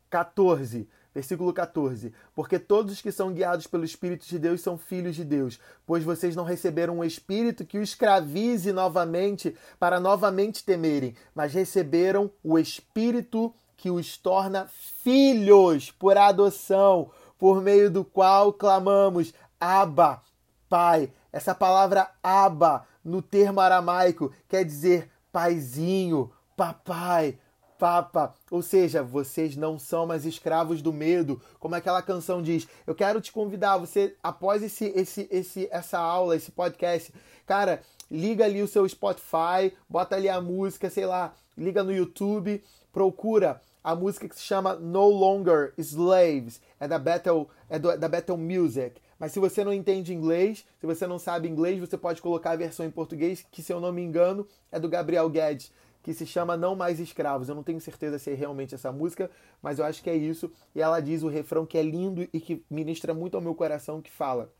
14. 0.08 0.88
Versículo 1.14 1.52
14: 1.52 2.12
Porque 2.34 2.58
todos 2.58 2.92
os 2.94 3.02
que 3.02 3.10
são 3.10 3.32
guiados 3.32 3.66
pelo 3.66 3.84
Espírito 3.84 4.26
de 4.26 4.38
Deus 4.38 4.60
são 4.60 4.78
filhos 4.78 5.16
de 5.16 5.24
Deus, 5.24 5.58
pois 5.84 6.04
vocês 6.04 6.36
não 6.36 6.44
receberam 6.44 6.98
um 6.98 7.04
espírito 7.04 7.64
que 7.64 7.78
o 7.78 7.82
escravize 7.82 8.72
novamente 8.72 9.56
para 9.78 9.98
novamente 9.98 10.64
temerem, 10.64 11.14
mas 11.34 11.52
receberam 11.52 12.30
o 12.44 12.58
espírito 12.58 13.52
que 13.76 13.90
os 13.90 14.16
torna 14.16 14.68
filhos 15.02 15.90
por 15.90 16.16
adoção, 16.16 17.10
por 17.38 17.60
meio 17.60 17.90
do 17.90 18.04
qual 18.04 18.52
clamamos: 18.52 19.34
Abba, 19.58 20.22
Pai. 20.68 21.12
Essa 21.32 21.54
palavra 21.54 22.10
Abba 22.22 22.86
no 23.04 23.22
termo 23.22 23.60
aramaico 23.60 24.32
quer 24.48 24.64
dizer 24.64 25.10
paizinho, 25.32 26.30
papai 26.56 27.38
papa. 27.80 28.34
Ou 28.50 28.60
seja, 28.60 29.02
vocês 29.02 29.56
não 29.56 29.78
são 29.78 30.06
mais 30.06 30.26
escravos 30.26 30.82
do 30.82 30.92
medo, 30.92 31.40
como 31.58 31.74
aquela 31.74 32.02
canção 32.02 32.42
diz. 32.42 32.68
Eu 32.86 32.94
quero 32.94 33.22
te 33.22 33.32
convidar, 33.32 33.78
você 33.78 34.14
após 34.22 34.62
esse, 34.62 34.92
esse, 34.94 35.26
esse, 35.30 35.66
essa 35.72 35.98
aula, 35.98 36.36
esse 36.36 36.52
podcast, 36.52 37.12
cara, 37.46 37.80
liga 38.10 38.44
ali 38.44 38.62
o 38.62 38.68
seu 38.68 38.86
Spotify, 38.86 39.72
bota 39.88 40.14
ali 40.14 40.28
a 40.28 40.42
música, 40.42 40.90
sei 40.90 41.06
lá, 41.06 41.32
liga 41.56 41.82
no 41.82 41.90
YouTube, 41.90 42.62
procura 42.92 43.62
a 43.82 43.94
música 43.94 44.28
que 44.28 44.36
se 44.36 44.42
chama 44.42 44.74
No 44.74 45.08
Longer 45.08 45.72
Slaves, 45.78 46.60
é 46.78 46.86
da 46.86 46.98
Battle, 46.98 47.48
é 47.70 47.78
do, 47.78 47.96
da 47.96 48.08
Battle 48.08 48.36
Music. 48.36 49.00
Mas 49.18 49.32
se 49.32 49.40
você 49.40 49.64
não 49.64 49.72
entende 49.72 50.12
inglês, 50.12 50.66
se 50.78 50.86
você 50.86 51.06
não 51.06 51.18
sabe 51.18 51.48
inglês, 51.48 51.78
você 51.78 51.96
pode 51.96 52.20
colocar 52.20 52.50
a 52.50 52.56
versão 52.56 52.84
em 52.84 52.90
português, 52.90 53.44
que 53.50 53.62
se 53.62 53.72
eu 53.72 53.80
não 53.80 53.92
me 53.92 54.02
engano, 54.02 54.46
é 54.70 54.78
do 54.78 54.88
Gabriel 54.88 55.28
Guedes 55.30 55.72
que 56.02 56.14
se 56.14 56.26
chama 56.26 56.56
Não 56.56 56.74
Mais 56.74 56.98
Escravos. 57.00 57.48
Eu 57.48 57.54
não 57.54 57.62
tenho 57.62 57.80
certeza 57.80 58.18
se 58.18 58.30
é 58.30 58.34
realmente 58.34 58.74
essa 58.74 58.90
música, 58.90 59.30
mas 59.62 59.78
eu 59.78 59.84
acho 59.84 60.02
que 60.02 60.10
é 60.10 60.16
isso. 60.16 60.50
E 60.74 60.80
ela 60.80 61.00
diz 61.00 61.22
o 61.22 61.28
refrão 61.28 61.66
que 61.66 61.78
é 61.78 61.82
lindo 61.82 62.26
e 62.32 62.40
que 62.40 62.64
ministra 62.70 63.12
muito 63.14 63.36
ao 63.36 63.42
meu 63.42 63.54
coração, 63.54 64.00
que 64.00 64.10
fala: 64.10 64.52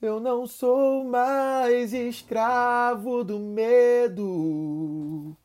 Eu 0.00 0.20
não 0.20 0.46
sou 0.46 1.04
mais 1.04 1.92
escravo 1.92 3.22
do 3.24 3.38
medo. 3.38 5.36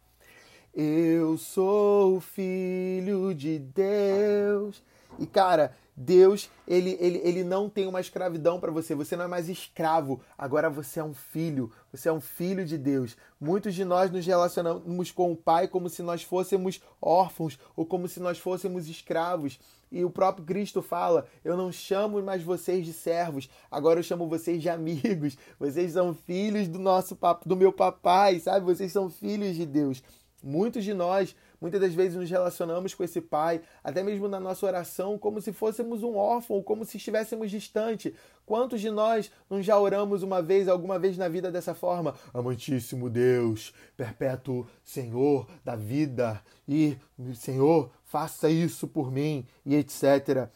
Eu 0.74 1.38
sou 1.38 2.20
filho 2.22 3.34
de 3.34 3.60
Deus. 3.60 4.82
E 5.18 5.26
cara, 5.26 5.76
Deus, 5.96 6.50
ele, 6.66 6.96
ele, 7.02 7.20
ele 7.26 7.44
não 7.44 7.70
tem 7.70 7.86
uma 7.86 8.00
escravidão 8.00 8.58
para 8.58 8.72
você. 8.72 8.96
Você 8.96 9.18
não 9.18 9.26
é 9.26 9.28
mais 9.28 9.50
escravo. 9.50 10.22
Agora 10.38 10.70
você 10.70 11.02
é 11.02 11.04
um 11.04 11.14
filho. 11.14 11.72
Você 11.92 12.10
é 12.10 12.14
um 12.14 12.22
filho 12.22 12.66
de 12.66 12.78
Deus. 12.78 13.18
Muitos 13.40 13.74
de 13.74 13.84
nós 13.84 14.12
nos 14.12 14.26
relacionamos 14.26 15.12
com 15.12 15.32
o 15.32 15.36
Pai 15.36 15.68
como 15.68 15.90
se 15.90 16.04
nós 16.04 16.24
fôssemos 16.24 16.82
órfãos 17.02 17.58
ou 17.76 17.86
como 17.86 18.08
se 18.08 18.20
nós 18.20 18.38
fôssemos 18.38 18.88
escravos. 18.88 19.60
E 19.92 20.04
o 20.06 20.10
próprio 20.10 20.46
Cristo 20.46 20.82
fala: 20.82 21.26
Eu 21.44 21.58
não 21.58 21.72
chamo 21.72 22.22
mais 22.22 22.44
vocês 22.44 22.86
de 22.86 22.94
servos, 22.94 23.50
agora 23.72 24.00
eu 24.00 24.04
chamo 24.04 24.28
vocês 24.28 24.62
de 24.62 24.70
amigos. 24.70 25.38
Vocês 25.60 25.94
são 25.94 26.14
filhos 26.14 26.68
do 26.68 26.78
nosso 26.78 27.18
do 27.46 27.56
meu 27.56 27.74
papai, 27.74 28.40
sabe? 28.40 28.66
Vocês 28.66 28.92
são 28.92 29.10
filhos 29.10 29.56
de 29.56 29.66
Deus. 29.66 30.04
Muitos 30.42 30.84
de 30.86 30.94
nós, 30.94 31.36
muitas 31.60 31.82
das 31.82 31.94
vezes, 31.94 32.16
nos 32.16 32.30
relacionamos 32.30 32.94
com 32.94 33.04
esse 33.04 33.22
pai, 33.22 33.62
até 33.84 34.02
mesmo 34.04 34.28
na 34.28 34.40
nossa 34.40 34.66
oração, 34.66 35.18
como 35.18 35.42
se 35.42 35.52
fôssemos 35.52 36.04
um 36.04 36.16
órfão, 36.16 36.62
como 36.62 36.86
se 36.86 36.98
estivéssemos 36.98 37.52
distante. 37.52 38.16
Quantos 38.46 38.82
de 38.82 38.90
nós 38.90 39.32
não 39.50 39.62
já 39.62 39.78
oramos 39.78 40.24
uma 40.24 40.42
vez, 40.42 40.68
alguma 40.68 40.98
vez 40.98 41.18
na 41.18 41.28
vida 41.28 41.52
dessa 41.52 41.74
forma? 41.74 42.16
Amantíssimo 42.34 43.10
Deus, 43.10 43.74
perpétuo 43.96 44.68
Senhor 44.84 45.48
da 45.64 45.76
vida, 45.76 46.42
e 46.68 46.98
Senhor, 47.36 47.92
faça 48.06 48.50
isso 48.50 48.88
por 48.88 49.12
mim, 49.12 49.46
e 49.66 49.76
etc. 49.76 50.50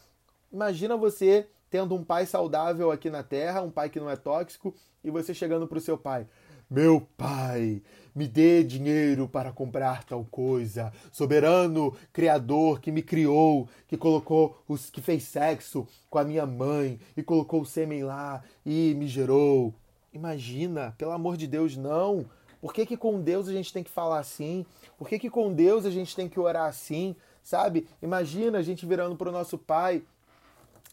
Imagina 0.52 0.96
você 0.96 1.46
tendo 1.70 1.94
um 1.96 2.04
pai 2.04 2.24
saudável 2.24 2.92
aqui 2.92 3.10
na 3.10 3.24
terra, 3.24 3.60
um 3.60 3.70
pai 3.70 3.90
que 3.90 3.98
não 3.98 4.08
é 4.08 4.14
tóxico, 4.14 4.72
e 5.02 5.10
você 5.10 5.34
chegando 5.34 5.66
para 5.66 5.78
o 5.78 5.80
seu 5.80 5.98
pai. 5.98 6.26
Meu 6.70 7.06
pai, 7.16 7.82
me 8.14 8.26
dê 8.26 8.62
dinheiro 8.62 9.28
para 9.28 9.52
comprar 9.52 10.04
tal 10.04 10.24
coisa. 10.24 10.92
Soberano 11.12 11.94
Criador 12.12 12.80
que 12.80 12.90
me 12.90 13.02
criou, 13.02 13.68
que 13.86 13.96
colocou 13.96 14.62
os 14.66 14.88
que 14.88 15.02
fez 15.02 15.24
sexo 15.24 15.86
com 16.08 16.18
a 16.18 16.24
minha 16.24 16.46
mãe 16.46 16.98
e 17.16 17.22
colocou 17.22 17.60
o 17.60 17.66
sêmen 17.66 18.04
lá 18.04 18.42
e 18.64 18.94
me 18.94 19.06
gerou. 19.06 19.74
Imagina, 20.12 20.94
pelo 20.96 21.10
amor 21.10 21.36
de 21.36 21.46
Deus, 21.46 21.76
não. 21.76 22.24
Por 22.60 22.72
que, 22.72 22.86
que 22.86 22.96
com 22.96 23.20
Deus 23.20 23.46
a 23.48 23.52
gente 23.52 23.72
tem 23.72 23.82
que 23.82 23.90
falar 23.90 24.20
assim? 24.20 24.64
Por 24.96 25.08
que, 25.08 25.18
que 25.18 25.28
com 25.28 25.52
Deus 25.52 25.84
a 25.84 25.90
gente 25.90 26.16
tem 26.16 26.28
que 26.28 26.40
orar 26.40 26.66
assim? 26.66 27.14
Sabe? 27.42 27.86
Imagina 28.00 28.58
a 28.58 28.62
gente 28.62 28.86
virando 28.86 29.16
para 29.16 29.28
o 29.28 29.32
nosso 29.32 29.58
pai 29.58 30.02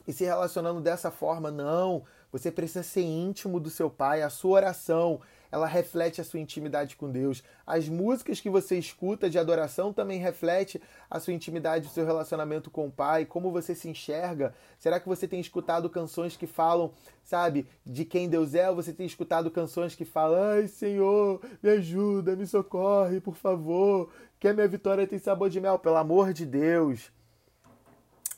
e 0.06 0.12
se 0.12 0.26
relacionando 0.26 0.82
dessa 0.82 1.10
forma. 1.12 1.50
Não. 1.50 2.04
Você 2.32 2.52
precisa 2.52 2.84
ser 2.84 3.04
íntimo 3.04 3.60
do 3.60 3.70
seu 3.70 3.90
pai. 3.90 4.22
A 4.22 4.30
sua 4.30 4.52
oração 4.52 5.22
ela 5.52 5.68
reflete 5.68 6.22
a 6.22 6.24
sua 6.24 6.40
intimidade 6.40 6.96
com 6.96 7.12
Deus. 7.12 7.44
As 7.68 7.90
músicas 7.90 8.40
que 8.40 8.50
você 8.50 8.78
escuta 8.78 9.30
de 9.30 9.38
adoração 9.38 9.92
também 9.92 10.20
reflete 10.20 10.82
a 11.10 11.20
sua 11.20 11.34
intimidade, 11.34 11.88
o 11.88 11.92
seu 11.92 12.06
relacionamento 12.06 12.72
com 12.72 12.88
o 12.88 12.92
Pai, 12.92 13.26
como 13.26 13.52
você 13.52 13.76
se 13.76 13.90
enxerga. 13.90 14.54
Será 14.80 15.00
que 15.00 15.08
você 15.08 15.28
tem 15.28 15.40
escutado 15.40 15.90
canções 15.90 16.38
que 16.38 16.48
falam, 16.48 16.92
sabe, 17.24 17.68
de 17.86 18.06
quem 18.06 18.30
Deus 18.30 18.56
é? 18.56 18.70
Ou 18.70 18.76
você 18.76 18.94
tem 18.94 19.06
escutado 19.06 19.52
canções 19.52 19.94
que 19.94 20.06
falam: 20.06 20.42
"Ai, 20.42 20.68
Senhor, 20.68 21.42
me 21.62 21.70
ajuda, 21.70 22.36
me 22.36 22.48
socorre, 22.48 23.20
por 23.20 23.36
favor, 23.36 24.10
que 24.40 24.48
a 24.48 24.54
minha 24.54 24.68
vitória 24.68 25.06
tem 25.06 25.20
sabor 25.20 25.50
de 25.50 25.60
mel, 25.60 25.78
pelo 25.78 25.98
amor 25.98 26.32
de 26.34 26.46
Deus." 26.46 27.12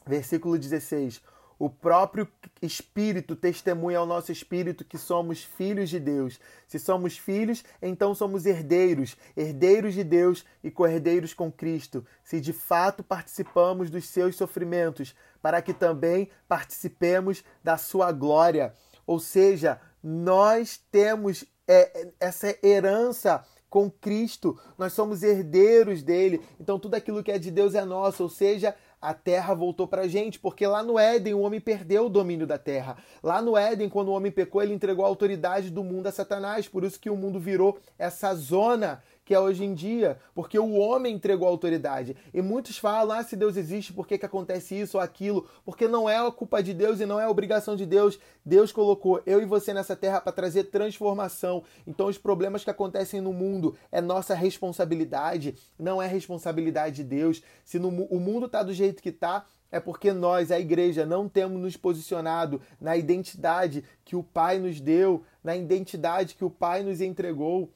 Versículo 0.05 0.57
16. 0.57 1.21
O 1.63 1.69
próprio 1.69 2.27
Espírito 2.61 3.37
testemunha 3.37 3.97
ao 3.97 4.05
nosso 4.05 4.33
espírito 4.33 4.83
que 4.83 4.97
somos 4.97 5.45
filhos 5.45 5.89
de 5.89 5.97
Deus. 5.97 6.37
Se 6.67 6.77
somos 6.77 7.17
filhos, 7.17 7.63
então 7.81 8.13
somos 8.13 8.45
herdeiros, 8.45 9.15
herdeiros 9.33 9.93
de 9.93 10.03
Deus 10.03 10.43
e 10.61 10.69
co-herdeiros 10.69 11.33
com 11.33 11.49
Cristo. 11.49 12.05
Se 12.21 12.41
de 12.41 12.51
fato 12.51 13.01
participamos 13.01 13.89
dos 13.89 14.09
seus 14.09 14.35
sofrimentos, 14.35 15.15
para 15.41 15.61
que 15.61 15.73
também 15.73 16.29
participemos 16.49 17.45
da 17.63 17.77
sua 17.77 18.11
glória. 18.11 18.73
Ou 19.07 19.17
seja, 19.17 19.79
nós 20.03 20.77
temos 20.91 21.45
é, 21.65 22.09
essa 22.19 22.57
herança 22.61 23.41
com 23.69 23.89
Cristo, 23.89 24.59
nós 24.77 24.93
somos 24.93 25.23
herdeiros 25.23 26.03
dele, 26.03 26.45
então 26.59 26.77
tudo 26.77 26.93
aquilo 26.93 27.23
que 27.23 27.31
é 27.31 27.39
de 27.39 27.49
Deus 27.49 27.73
é 27.73 27.83
nosso, 27.83 28.21
ou 28.21 28.29
seja, 28.29 28.75
a 29.03 29.13
terra 29.13 29.53
voltou 29.53 29.85
para 29.85 30.03
a 30.03 30.07
gente, 30.07 30.39
porque 30.39 30.65
lá 30.65 30.81
no 30.81 30.97
Éden 30.97 31.33
o 31.33 31.41
homem 31.41 31.59
perdeu 31.59 32.05
o 32.05 32.09
domínio 32.09 32.47
da 32.47 32.57
terra. 32.57 32.95
Lá 33.21 33.41
no 33.41 33.57
Éden, 33.57 33.89
quando 33.89 34.07
o 34.07 34.13
homem 34.13 34.31
pecou, 34.31 34.63
ele 34.63 34.73
entregou 34.73 35.03
a 35.03 35.09
autoridade 35.09 35.69
do 35.69 35.83
mundo 35.83 36.07
a 36.07 36.11
Satanás, 36.11 36.69
por 36.69 36.85
isso 36.85 36.97
que 36.97 37.09
o 37.09 37.17
mundo 37.17 37.37
virou 37.37 37.77
essa 37.99 38.33
zona 38.33 39.03
que 39.33 39.35
é 39.35 39.39
hoje 39.39 39.65
em 39.65 39.73
dia, 39.73 40.19
porque 40.35 40.59
o 40.59 40.73
homem 40.73 41.15
entregou 41.15 41.47
a 41.47 41.49
autoridade. 41.49 42.15
E 42.31 42.39
muitos 42.39 42.77
falam: 42.77 43.17
ah, 43.17 43.23
se 43.23 43.35
Deus 43.35 43.57
existe, 43.57 43.91
por 43.91 44.05
que, 44.05 44.15
que 44.15 44.27
acontece 44.27 44.79
isso 44.79 44.97
ou 44.97 45.01
aquilo? 45.01 45.49
Porque 45.65 45.87
não 45.87 46.07
é 46.07 46.19
a 46.19 46.29
culpa 46.29 46.61
de 46.61 46.71
Deus 46.71 46.99
e 46.99 47.05
não 47.07 47.19
é 47.19 47.23
a 47.23 47.29
obrigação 47.31 47.75
de 47.75 47.83
Deus. 47.83 48.19
Deus 48.45 48.71
colocou 48.71 49.23
eu 49.25 49.41
e 49.41 49.45
você 49.45 49.73
nessa 49.73 49.95
terra 49.95 50.21
para 50.21 50.31
trazer 50.31 50.65
transformação. 50.65 51.63
Então, 51.87 52.05
os 52.05 52.17
problemas 52.19 52.63
que 52.63 52.69
acontecem 52.69 53.21
no 53.21 53.33
mundo 53.33 53.75
é 53.91 53.99
nossa 53.99 54.35
responsabilidade, 54.35 55.55
não 55.79 55.99
é 55.99 56.05
responsabilidade 56.05 56.97
de 56.97 57.03
Deus. 57.03 57.41
Se 57.65 57.79
no, 57.79 57.87
o 57.87 58.19
mundo 58.19 58.45
está 58.45 58.61
do 58.61 58.71
jeito 58.71 59.01
que 59.01 59.09
está, 59.09 59.47
é 59.71 59.79
porque 59.79 60.13
nós, 60.13 60.51
a 60.51 60.59
igreja, 60.59 61.07
não 61.07 61.27
temos 61.27 61.59
nos 61.59 61.75
posicionado 61.75 62.61
na 62.79 62.95
identidade 62.95 63.83
que 64.05 64.15
o 64.15 64.21
Pai 64.21 64.59
nos 64.59 64.79
deu, 64.79 65.23
na 65.43 65.57
identidade 65.57 66.35
que 66.35 66.45
o 66.45 66.51
Pai 66.51 66.83
nos 66.83 67.01
entregou. 67.01 67.71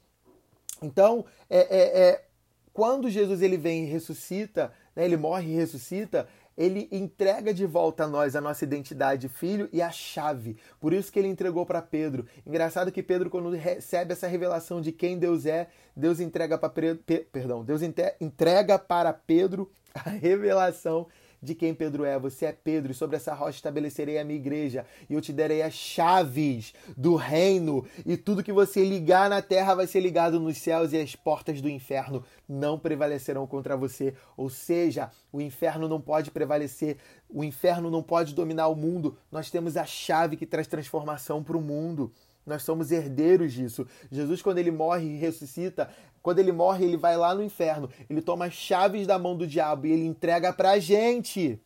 Então, 0.82 1.24
é, 1.48 1.58
é, 1.58 2.00
é, 2.00 2.24
quando 2.72 3.10
Jesus 3.10 3.42
ele 3.42 3.56
vem 3.56 3.84
e 3.84 3.86
ressuscita, 3.86 4.72
né, 4.94 5.04
ele 5.04 5.16
morre 5.16 5.52
e 5.52 5.56
ressuscita, 5.56 6.28
ele 6.56 6.88
entrega 6.90 7.54
de 7.54 7.64
volta 7.64 8.04
a 8.04 8.08
nós 8.08 8.34
a 8.34 8.40
nossa 8.40 8.64
identidade 8.64 9.22
de 9.22 9.28
filho 9.28 9.68
e 9.72 9.80
a 9.80 9.92
chave. 9.92 10.56
Por 10.80 10.92
isso 10.92 11.12
que 11.12 11.18
ele 11.18 11.28
entregou 11.28 11.64
para 11.64 11.80
Pedro. 11.80 12.26
Engraçado 12.44 12.90
que 12.90 13.00
Pedro, 13.00 13.30
quando 13.30 13.50
recebe 13.50 14.12
essa 14.12 14.26
revelação 14.26 14.80
de 14.80 14.90
quem 14.90 15.18
Deus 15.18 15.46
é, 15.46 15.68
Deus 15.96 16.18
entrega 16.18 16.58
para 16.58 16.68
Pedro, 16.68 17.04
perdão, 17.30 17.64
Deus 17.64 17.80
entrega 18.20 18.76
para 18.76 19.12
Pedro 19.12 19.70
a 19.94 20.10
revelação 20.10 21.06
de 21.42 21.54
quem 21.54 21.74
Pedro 21.74 22.04
é. 22.04 22.18
Você 22.18 22.46
é 22.46 22.52
Pedro, 22.52 22.92
e 22.92 22.94
sobre 22.94 23.16
essa 23.16 23.34
rocha 23.34 23.56
estabelecerei 23.56 24.18
a 24.18 24.24
minha 24.24 24.38
igreja, 24.38 24.84
e 25.08 25.14
eu 25.14 25.20
te 25.20 25.32
darei 25.32 25.62
as 25.62 25.74
chaves 25.74 26.74
do 26.96 27.16
reino, 27.16 27.86
e 28.04 28.16
tudo 28.16 28.42
que 28.42 28.52
você 28.52 28.84
ligar 28.84 29.30
na 29.30 29.42
terra 29.42 29.74
vai 29.74 29.86
ser 29.86 30.00
ligado 30.00 30.40
nos 30.40 30.58
céus, 30.58 30.92
e 30.92 31.00
as 31.00 31.14
portas 31.14 31.60
do 31.60 31.68
inferno 31.68 32.24
não 32.48 32.78
prevalecerão 32.78 33.46
contra 33.46 33.76
você. 33.76 34.14
Ou 34.36 34.48
seja, 34.48 35.10
o 35.32 35.40
inferno 35.40 35.88
não 35.88 36.00
pode 36.00 36.30
prevalecer, 36.30 36.96
o 37.28 37.44
inferno 37.44 37.90
não 37.90 38.02
pode 38.02 38.34
dominar 38.34 38.68
o 38.68 38.76
mundo. 38.76 39.16
Nós 39.30 39.50
temos 39.50 39.76
a 39.76 39.84
chave 39.84 40.36
que 40.36 40.46
traz 40.46 40.66
transformação 40.66 41.42
para 41.42 41.56
o 41.56 41.62
mundo. 41.62 42.12
Nós 42.48 42.62
somos 42.62 42.90
herdeiros 42.90 43.52
disso. 43.52 43.86
Jesus, 44.10 44.40
quando 44.40 44.58
ele 44.58 44.70
morre 44.70 45.06
e 45.06 45.16
ressuscita, 45.16 45.88
quando 46.22 46.38
ele 46.38 46.50
morre, 46.50 46.84
ele 46.84 46.96
vai 46.96 47.16
lá 47.16 47.34
no 47.34 47.42
inferno. 47.42 47.90
Ele 48.08 48.22
toma 48.22 48.46
as 48.46 48.54
chaves 48.54 49.06
da 49.06 49.18
mão 49.18 49.36
do 49.36 49.46
diabo 49.46 49.86
e 49.86 49.92
ele 49.92 50.06
entrega 50.06 50.52
pra 50.52 50.78
gente. 50.78 51.60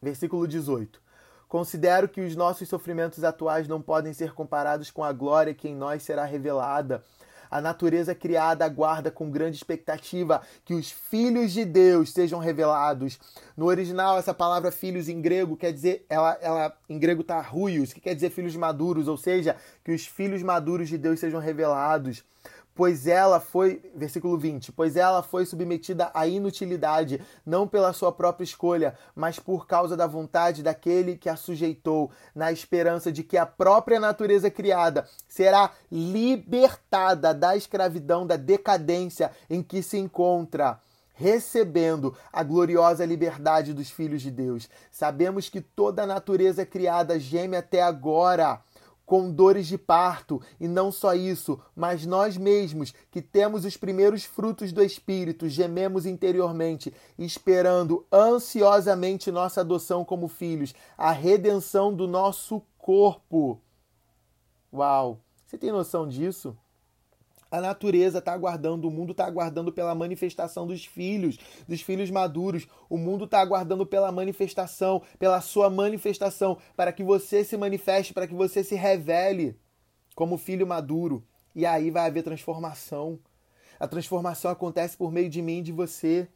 Versículo 0.00 0.46
18. 0.46 1.00
Considero 1.48 2.08
que 2.08 2.20
os 2.20 2.36
nossos 2.36 2.68
sofrimentos 2.68 3.24
atuais 3.24 3.66
não 3.66 3.80
podem 3.80 4.12
ser 4.12 4.34
comparados 4.34 4.90
com 4.90 5.02
a 5.02 5.12
glória 5.12 5.54
que 5.54 5.66
em 5.66 5.74
nós 5.74 6.02
será 6.02 6.24
revelada. 6.26 7.02
A 7.50 7.60
natureza 7.60 8.14
criada 8.14 8.64
aguarda 8.64 9.10
com 9.10 9.30
grande 9.30 9.56
expectativa 9.56 10.42
que 10.64 10.74
os 10.74 10.90
filhos 10.90 11.52
de 11.52 11.64
Deus 11.64 12.12
sejam 12.12 12.38
revelados. 12.38 13.18
No 13.56 13.66
original, 13.66 14.18
essa 14.18 14.34
palavra 14.34 14.70
filhos 14.70 15.08
em 15.08 15.20
grego 15.20 15.56
quer 15.56 15.72
dizer, 15.72 16.04
ela, 16.08 16.38
ela 16.40 16.78
em 16.88 16.98
grego 16.98 17.24
tá 17.24 17.40
ruios, 17.40 17.92
que 17.92 18.00
quer 18.00 18.14
dizer 18.14 18.30
filhos 18.30 18.56
maduros, 18.56 19.08
ou 19.08 19.16
seja, 19.16 19.56
que 19.84 19.92
os 19.92 20.06
filhos 20.06 20.42
maduros 20.42 20.88
de 20.88 20.98
Deus 20.98 21.20
sejam 21.20 21.40
revelados 21.40 22.24
pois 22.78 23.08
ela 23.08 23.40
foi, 23.40 23.82
versículo 23.92 24.38
20, 24.38 24.70
pois 24.70 24.94
ela 24.94 25.20
foi 25.20 25.44
submetida 25.44 26.12
à 26.14 26.28
inutilidade, 26.28 27.20
não 27.44 27.66
pela 27.66 27.92
sua 27.92 28.12
própria 28.12 28.44
escolha, 28.44 28.94
mas 29.16 29.36
por 29.36 29.66
causa 29.66 29.96
da 29.96 30.06
vontade 30.06 30.62
daquele 30.62 31.16
que 31.16 31.28
a 31.28 31.34
sujeitou, 31.34 32.08
na 32.32 32.52
esperança 32.52 33.10
de 33.10 33.24
que 33.24 33.36
a 33.36 33.44
própria 33.44 33.98
natureza 33.98 34.48
criada 34.48 35.08
será 35.26 35.72
libertada 35.90 37.34
da 37.34 37.56
escravidão, 37.56 38.24
da 38.24 38.36
decadência 38.36 39.32
em 39.50 39.60
que 39.60 39.82
se 39.82 39.98
encontra 39.98 40.80
recebendo 41.18 42.16
a 42.32 42.44
gloriosa 42.44 43.04
liberdade 43.04 43.74
dos 43.74 43.90
filhos 43.90 44.22
de 44.22 44.30
Deus. 44.30 44.70
Sabemos 44.88 45.48
que 45.48 45.60
toda 45.60 46.04
a 46.04 46.06
natureza 46.06 46.64
criada 46.64 47.18
geme 47.18 47.56
até 47.56 47.82
agora 47.82 48.62
com 49.08 49.32
dores 49.32 49.66
de 49.66 49.78
parto, 49.78 50.38
e 50.60 50.68
não 50.68 50.92
só 50.92 51.14
isso, 51.14 51.58
mas 51.74 52.04
nós 52.04 52.36
mesmos, 52.36 52.92
que 53.10 53.22
temos 53.22 53.64
os 53.64 53.74
primeiros 53.74 54.22
frutos 54.22 54.70
do 54.70 54.82
Espírito, 54.82 55.48
gememos 55.48 56.04
interiormente, 56.04 56.92
esperando 57.18 58.06
ansiosamente 58.12 59.30
nossa 59.30 59.62
adoção 59.62 60.04
como 60.04 60.28
filhos, 60.28 60.74
a 60.96 61.10
redenção 61.10 61.90
do 61.90 62.06
nosso 62.06 62.60
corpo. 62.76 63.58
Uau! 64.70 65.18
Você 65.46 65.56
tem 65.56 65.72
noção 65.72 66.06
disso? 66.06 66.54
A 67.50 67.60
natureza 67.60 68.18
está 68.18 68.32
aguardando, 68.32 68.88
o 68.88 68.90
mundo 68.90 69.12
está 69.12 69.24
aguardando 69.24 69.72
pela 69.72 69.94
manifestação 69.94 70.66
dos 70.66 70.84
filhos, 70.84 71.38
dos 71.66 71.80
filhos 71.80 72.10
maduros. 72.10 72.66
O 72.90 72.98
mundo 72.98 73.24
está 73.24 73.40
aguardando 73.40 73.86
pela 73.86 74.12
manifestação, 74.12 75.02
pela 75.18 75.40
sua 75.40 75.70
manifestação, 75.70 76.58
para 76.76 76.92
que 76.92 77.02
você 77.02 77.42
se 77.42 77.56
manifeste, 77.56 78.12
para 78.12 78.26
que 78.26 78.34
você 78.34 78.62
se 78.62 78.74
revele 78.74 79.56
como 80.14 80.36
filho 80.36 80.66
maduro. 80.66 81.24
E 81.54 81.64
aí 81.64 81.90
vai 81.90 82.06
haver 82.06 82.22
transformação. 82.22 83.18
A 83.80 83.88
transformação 83.88 84.50
acontece 84.50 84.96
por 84.96 85.10
meio 85.10 85.30
de 85.30 85.40
mim 85.40 85.58
e 85.58 85.62
de 85.62 85.72
você. 85.72 86.28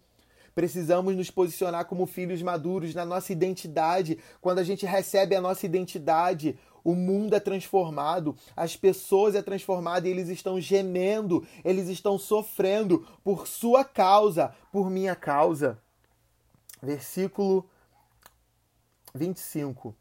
Precisamos 0.55 1.17
nos 1.17 1.31
posicionar 1.31 1.87
como 1.87 2.07
filhos 2.07 2.43
maduros 2.43 2.95
na 2.95 3.05
nossa 3.05 3.33
identidade. 3.33 4.19
Quando 4.41 4.59
a 4.59 4.65
gente 4.65 4.85
recebe 4.87 5.35
a 5.35 5.41
nossa 5.41 5.65
identidade, 5.65 6.59
o 6.85 6.95
mundo 6.95 7.35
é 7.35 7.41
transformado, 7.41 8.37
as 8.57 8.77
pessoas 8.77 9.35
é 9.35 9.43
transformada 9.43 10.09
e 10.09 10.11
eles 10.11 10.29
estão 10.29 10.61
gemendo, 10.61 11.47
eles 11.65 11.89
estão 11.89 12.19
sofrendo 12.19 13.07
por 13.23 13.47
sua 13.47 13.85
causa, 13.85 14.55
por 14.71 14.91
minha 14.91 15.15
causa. 15.15 15.79
Versículo 16.83 17.69
25. 19.15 19.95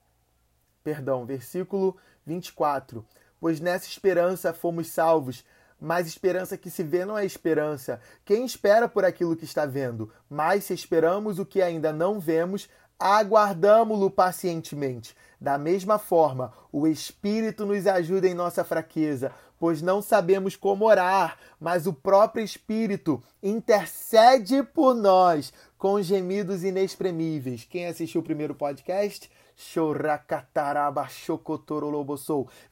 Perdão, 0.84 1.26
versículo 1.26 1.96
24. 2.26 3.06
Pois 3.40 3.60
nessa 3.60 3.88
esperança 3.88 4.54
fomos 4.54 4.88
salvos, 4.88 5.44
mas 5.80 6.06
esperança 6.06 6.58
que 6.58 6.70
se 6.70 6.84
vê 6.84 7.06
não 7.06 7.18
é 7.18 7.26
esperança. 7.26 8.00
Quem 8.24 8.46
espera 8.46 8.88
por 8.88 9.04
aquilo 9.04 9.36
que 9.36 9.46
está 9.46 9.66
vendo? 9.66 10.14
Mas 10.30 10.66
se 10.66 10.74
esperamos 10.76 11.40
o 11.40 11.46
que 11.46 11.60
ainda 11.60 11.92
não 11.92 12.20
vemos, 12.20 12.70
aguardamo-lo 13.01 14.12
pacientemente. 14.12 15.15
Da 15.39 15.58
mesma 15.58 15.98
forma, 15.98 16.53
o 16.72 16.88
Espírito 16.88 17.65
nos 17.65 17.88
ajuda 17.88 18.27
em 18.27 18.36
nossa 18.36 18.63
fraqueza, 18.63 19.31
pois 19.60 19.81
não 19.81 20.01
sabemos 20.01 20.55
como 20.55 20.86
orar, 20.86 21.38
mas 21.60 21.88
o 21.88 21.93
próprio 21.93 22.46
Espírito 22.46 23.22
intercede 23.41 24.62
por 24.62 24.93
nós 24.93 25.51
com 25.79 26.00
gemidos 26.00 26.63
inexprimíveis. 26.63 27.65
Quem 27.67 27.88
assistiu 27.88 28.22
o 28.22 28.24
primeiro 28.24 28.53
podcast 28.53 29.29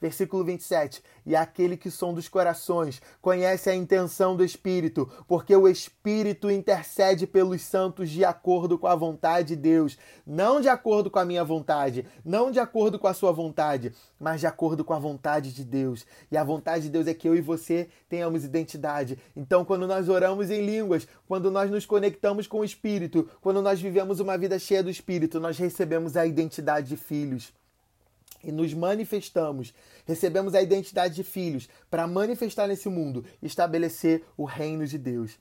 Versículo 0.00 0.44
27. 0.44 1.02
E 1.24 1.36
aquele 1.36 1.76
que 1.76 1.90
som 1.90 2.12
dos 2.12 2.28
corações 2.28 3.00
conhece 3.22 3.70
a 3.70 3.74
intenção 3.74 4.34
do 4.34 4.44
Espírito, 4.44 5.08
porque 5.28 5.54
o 5.54 5.68
Espírito 5.68 6.50
intercede 6.50 7.26
pelos 7.26 7.62
santos 7.62 8.10
de 8.10 8.24
acordo 8.24 8.78
com 8.78 8.86
a 8.86 8.96
vontade 8.96 9.48
de 9.48 9.56
Deus, 9.56 9.96
não 10.26 10.60
de 10.60 10.68
acordo 10.68 11.10
com 11.10 11.18
a 11.18 11.24
minha 11.24 11.44
vontade, 11.44 12.06
não 12.24 12.50
de 12.50 12.58
acordo 12.58 12.98
com 12.98 13.06
a 13.06 13.14
sua 13.14 13.32
vontade, 13.32 13.94
mas 14.18 14.40
de 14.40 14.46
acordo 14.46 14.84
com 14.84 14.92
a 14.92 14.98
vontade 14.98 15.52
de 15.52 15.64
Deus. 15.64 16.04
E 16.30 16.36
a 16.36 16.44
vontade 16.44 16.84
de 16.84 16.90
Deus 16.90 17.06
é 17.06 17.14
que 17.14 17.28
eu 17.28 17.36
e 17.36 17.40
você 17.40 17.88
tenhamos 18.08 18.44
identidade. 18.44 19.18
Então, 19.36 19.64
quando 19.64 19.86
nós 19.86 20.08
oramos 20.08 20.50
em 20.50 20.64
línguas, 20.64 21.06
quando 21.28 21.50
nós 21.50 21.70
nos 21.70 21.86
conectamos 21.86 22.46
com 22.46 22.60
o 22.60 22.64
Espírito, 22.64 23.28
quando 23.40 23.62
nós 23.62 23.80
vivemos 23.80 24.20
uma 24.20 24.36
vida 24.36 24.58
cheia 24.58 24.82
do 24.82 24.90
Espírito, 24.90 25.38
nós 25.38 25.56
recebemos 25.58 26.16
a 26.16 26.26
identidade 26.26 26.79
identidade 26.80 26.88
de 26.88 26.96
filhos 26.96 27.52
e 28.42 28.50
nos 28.50 28.72
manifestamos, 28.72 29.74
recebemos 30.06 30.54
a 30.54 30.62
identidade 30.62 31.14
de 31.14 31.22
filhos 31.22 31.68
para 31.90 32.06
manifestar 32.06 32.66
nesse 32.66 32.88
mundo, 32.88 33.24
estabelecer 33.42 34.24
o 34.36 34.44
reino 34.44 34.86
de 34.86 34.96
Deus. 34.96 35.38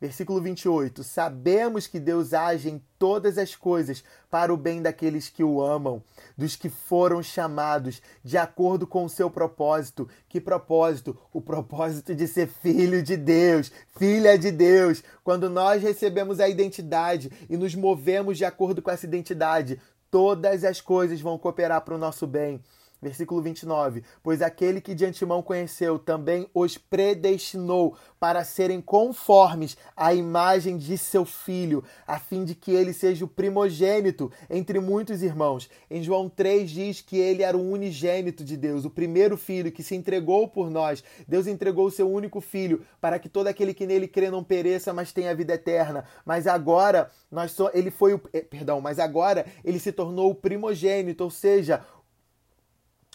Versículo 0.00 0.42
28. 0.42 1.02
Sabemos 1.02 1.86
que 1.86 1.98
Deus 1.98 2.34
age 2.34 2.68
em 2.68 2.82
todas 2.98 3.38
as 3.38 3.54
coisas 3.54 4.04
para 4.30 4.52
o 4.52 4.56
bem 4.56 4.82
daqueles 4.82 5.30
que 5.30 5.42
o 5.42 5.62
amam, 5.62 6.02
dos 6.36 6.56
que 6.56 6.68
foram 6.68 7.22
chamados 7.22 8.02
de 8.22 8.36
acordo 8.36 8.86
com 8.86 9.04
o 9.04 9.08
seu 9.08 9.30
propósito. 9.30 10.06
Que 10.28 10.42
propósito? 10.42 11.16
O 11.32 11.40
propósito 11.40 12.14
de 12.14 12.28
ser 12.28 12.48
filho 12.48 13.02
de 13.02 13.16
Deus, 13.16 13.72
filha 13.96 14.36
de 14.36 14.50
Deus. 14.50 15.02
Quando 15.22 15.48
nós 15.48 15.82
recebemos 15.82 16.38
a 16.38 16.48
identidade 16.50 17.32
e 17.48 17.56
nos 17.56 17.74
movemos 17.74 18.36
de 18.36 18.44
acordo 18.44 18.82
com 18.82 18.90
essa 18.90 19.06
identidade, 19.06 19.80
todas 20.14 20.62
as 20.62 20.80
coisas 20.80 21.20
vão 21.20 21.36
cooperar 21.36 21.80
para 21.80 21.92
o 21.92 21.98
nosso 21.98 22.24
bem. 22.24 22.62
Versículo 23.04 23.42
29. 23.42 24.02
Pois 24.22 24.40
aquele 24.40 24.80
que 24.80 24.94
de 24.94 25.04
antemão 25.04 25.42
conheceu 25.42 25.98
também 25.98 26.48
os 26.54 26.78
predestinou 26.78 27.96
para 28.18 28.42
serem 28.42 28.80
conformes 28.80 29.76
à 29.94 30.14
imagem 30.14 30.78
de 30.78 30.96
seu 30.96 31.26
filho, 31.26 31.84
a 32.06 32.18
fim 32.18 32.46
de 32.46 32.54
que 32.54 32.72
ele 32.72 32.94
seja 32.94 33.26
o 33.26 33.28
primogênito 33.28 34.32
entre 34.48 34.80
muitos 34.80 35.22
irmãos. 35.22 35.68
Em 35.90 36.02
João 36.02 36.30
3 36.30 36.70
diz 36.70 37.00
que 37.02 37.18
ele 37.18 37.42
era 37.42 37.54
o 37.54 37.70
unigênito 37.70 38.42
de 38.42 38.56
Deus, 38.56 38.86
o 38.86 38.90
primeiro 38.90 39.36
filho 39.36 39.70
que 39.70 39.82
se 39.82 39.94
entregou 39.94 40.48
por 40.48 40.70
nós. 40.70 41.04
Deus 41.28 41.46
entregou 41.46 41.86
o 41.86 41.90
seu 41.90 42.10
único 42.10 42.40
filho 42.40 42.80
para 42.98 43.18
que 43.18 43.28
todo 43.28 43.48
aquele 43.48 43.74
que 43.74 43.86
nele 43.86 44.08
crê 44.08 44.30
não 44.30 44.42
pereça, 44.42 44.94
mas 44.94 45.12
tenha 45.12 45.30
a 45.30 45.34
vida 45.34 45.52
eterna. 45.52 46.06
Mas 46.24 46.46
agora 46.46 47.10
nós 47.30 47.50
só 47.52 47.70
ele 47.74 47.90
foi 47.90 48.14
o 48.14 48.20
eh, 48.32 48.40
perdão, 48.40 48.80
mas 48.80 48.98
agora 48.98 49.44
ele 49.62 49.78
se 49.78 49.92
tornou 49.92 50.30
o 50.30 50.34
primogênito, 50.34 51.24
ou 51.24 51.30
seja, 51.30 51.84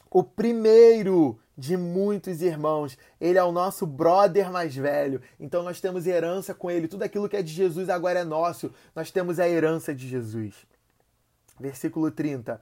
o 0.10 0.24
primeiro 0.24 1.40
de 1.58 1.76
muitos 1.76 2.42
irmãos. 2.42 2.98
Ele 3.20 3.38
é 3.38 3.44
o 3.44 3.52
nosso 3.52 3.86
brother 3.86 4.50
mais 4.50 4.76
velho. 4.76 5.22
Então 5.40 5.62
nós 5.62 5.82
temos 5.82 6.08
herança 6.08 6.54
com 6.54 6.72
ele. 6.72 6.88
Tudo 6.88 7.04
aquilo 7.04 7.28
que 7.28 7.36
é 7.36 7.42
de 7.42 7.52
Jesus 7.52 7.90
agora 7.90 8.20
é 8.20 8.24
nosso. 8.24 8.74
Nós 8.96 9.12
temos 9.12 9.40
a 9.40 9.48
herança 9.48 9.94
de 9.94 10.08
Jesus. 10.08 10.56
Versículo 11.60 12.10
30. 12.10 12.62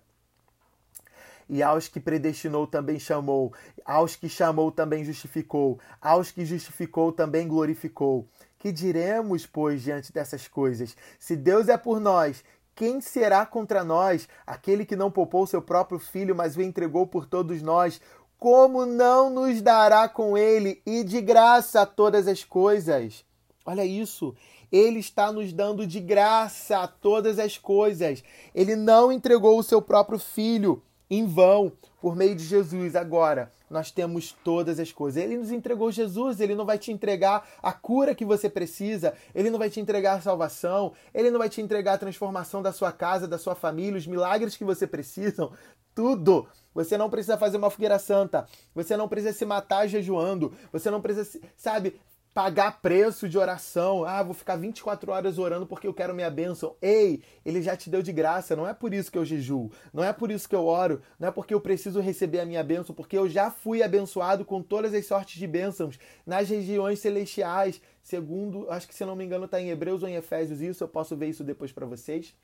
E 1.50 1.64
aos 1.64 1.88
que 1.88 2.00
predestinou 2.00 2.68
também 2.68 3.00
chamou, 3.00 3.54
aos 3.86 4.16
que 4.16 4.28
chamou 4.28 4.70
também 4.70 5.06
justificou, 5.06 5.80
aos 6.02 6.30
que 6.30 6.44
justificou 6.44 7.12
também 7.12 7.48
glorificou. 7.48 8.28
Que 8.60 8.72
diremos, 8.72 9.46
pois, 9.46 9.84
diante 9.84 10.12
dessas 10.12 10.48
coisas? 10.48 10.98
Se 11.20 11.36
Deus 11.36 11.70
é 11.70 11.78
por 11.78 12.00
nós, 12.00 12.44
quem 12.78 13.02
será 13.02 13.44
contra 13.44 13.84
nós? 13.84 14.30
Aquele 14.46 14.86
que 14.86 14.96
não 14.96 15.10
poupou 15.10 15.48
seu 15.48 15.63
próprio 15.63 15.98
filho, 15.98 16.36
mas 16.36 16.56
o 16.56 16.62
entregou 16.62 17.08
por 17.08 17.26
todos 17.26 17.60
nós. 17.60 18.00
Como 18.38 18.86
não 18.86 19.32
nos 19.32 19.63
dará 19.63 20.08
com 20.08 20.38
ele 20.38 20.80
e 20.86 21.04
de 21.04 21.20
graça 21.20 21.88
todas 21.88 22.28
as 22.28 22.44
coisas? 22.44 23.26
Olha 23.66 23.84
isso. 23.84 24.36
Ele 24.72 25.00
está 25.00 25.32
nos 25.32 25.52
dando 25.52 25.88
de 25.88 26.00
graça 26.00 26.88
todas 26.88 27.40
as 27.40 27.58
coisas. 27.58 28.24
Ele 28.54 28.76
não 28.76 29.12
entregou 29.12 29.58
o 29.58 29.63
seu 29.63 29.82
próprio 29.82 30.20
filho 30.20 30.84
em 31.10 31.26
vão 31.26 31.72
por 32.02 32.15
meio 32.15 32.36
de 32.36 32.43
Jesus. 32.43 32.96
Agora, 32.96 33.52
nós 33.70 33.91
temos 33.91 34.36
todas 34.43 34.80
as 34.80 34.91
coisas. 34.91 35.22
Ele 35.22 35.38
nos 35.38 35.52
entregou 35.52 35.91
Jesus, 35.91 36.39
ele 36.39 36.56
não 36.56 36.65
vai 36.65 36.78
te 36.78 36.91
entregar 36.91 37.48
a 37.62 37.72
cura 37.72 38.15
que 38.15 38.26
você 38.26 38.50
precisa, 38.50 39.13
ele 39.34 39.50
não 39.50 39.60
vai 39.60 39.70
te 39.70 39.80
entregar 39.80 40.13
a 40.17 40.22
salvação, 40.22 40.93
ele 41.13 41.32
não 41.32 41.39
vai 41.39 41.50
te 41.50 41.62
entregar 41.62 41.93
a 41.93 41.98
transformação 41.98 42.62
da 42.62 42.72
sua 42.72 42.91
casa, 42.91 43.28
da 43.28 43.38
sua 43.38 43.56
família, 43.56 43.98
os 43.98 44.08
milagres 44.08 44.56
que 44.56 44.63
você 44.63 44.88
precisa, 44.88 45.50
tudo. 45.93 46.48
Você 46.74 46.96
não 46.96 47.10
precisa 47.10 47.38
fazer 47.38 47.58
uma 47.58 47.72
fogueira 47.72 47.98
santa, 47.98 48.46
você 48.76 48.96
não 48.96 49.08
precisa 49.08 49.34
se 49.34 49.43
matar 49.46 49.88
jejuando, 49.88 50.54
você 50.72 50.91
não 50.91 51.02
precisa, 51.02 51.39
sabe, 51.56 52.00
pagar 52.38 52.82
preço 52.84 53.28
de 53.28 53.36
oração. 53.36 54.06
Ah, 54.06 54.21
vou 54.21 54.36
ficar 54.36 54.58
24 54.58 55.12
horas 55.12 55.39
orando 55.39 55.65
porque 55.65 55.88
eu 55.88 55.93
quero 55.93 56.13
minha 56.13 56.30
bênção. 56.30 56.76
Ei, 56.80 57.23
ele 57.43 57.63
já 57.63 57.76
te 57.76 57.89
deu 57.89 58.04
de 58.04 58.13
graça. 58.13 58.56
Não 58.56 58.67
é 58.67 58.76
por 58.76 58.93
isso 58.93 59.12
que 59.12 59.17
eu 59.17 59.26
jejuo. 59.26 59.71
Não 59.91 60.04
é 60.04 60.13
por 60.13 60.30
isso 60.30 60.47
que 60.47 60.54
eu 60.54 60.67
oro. 60.67 61.02
Não 61.19 61.30
é 61.30 61.32
porque 61.32 61.52
eu 61.52 61.60
preciso 61.60 62.00
receber 62.00 62.41
a 62.41 62.45
minha 62.45 62.63
bênção. 62.63 62.93
Porque 62.93 63.17
eu 63.17 63.28
já 63.28 63.50
fui 63.50 63.82
abençoado 63.82 64.45
com 64.45 64.62
todas 64.62 64.93
as 64.93 65.08
sortes 65.08 65.39
de 65.39 65.47
bênçãos 65.47 65.97
nas 66.28 66.47
regiões 66.47 67.00
celestiais. 67.00 67.82
Segundo, 68.04 68.69
acho 68.69 68.88
que 68.88 68.93
se 68.93 69.04
não 69.04 69.15
me 69.15 69.26
engano, 69.26 69.45
está 69.45 69.60
em 69.60 69.71
Hebreus 69.71 70.04
ou 70.04 70.08
em 70.08 70.13
Efésios 70.13 70.62
isso. 70.62 70.84
Eu 70.84 70.88
posso 70.88 71.17
ver 71.17 71.30
isso 71.30 71.43
depois 71.43 71.71
para 71.71 71.88
vocês. 71.88 72.36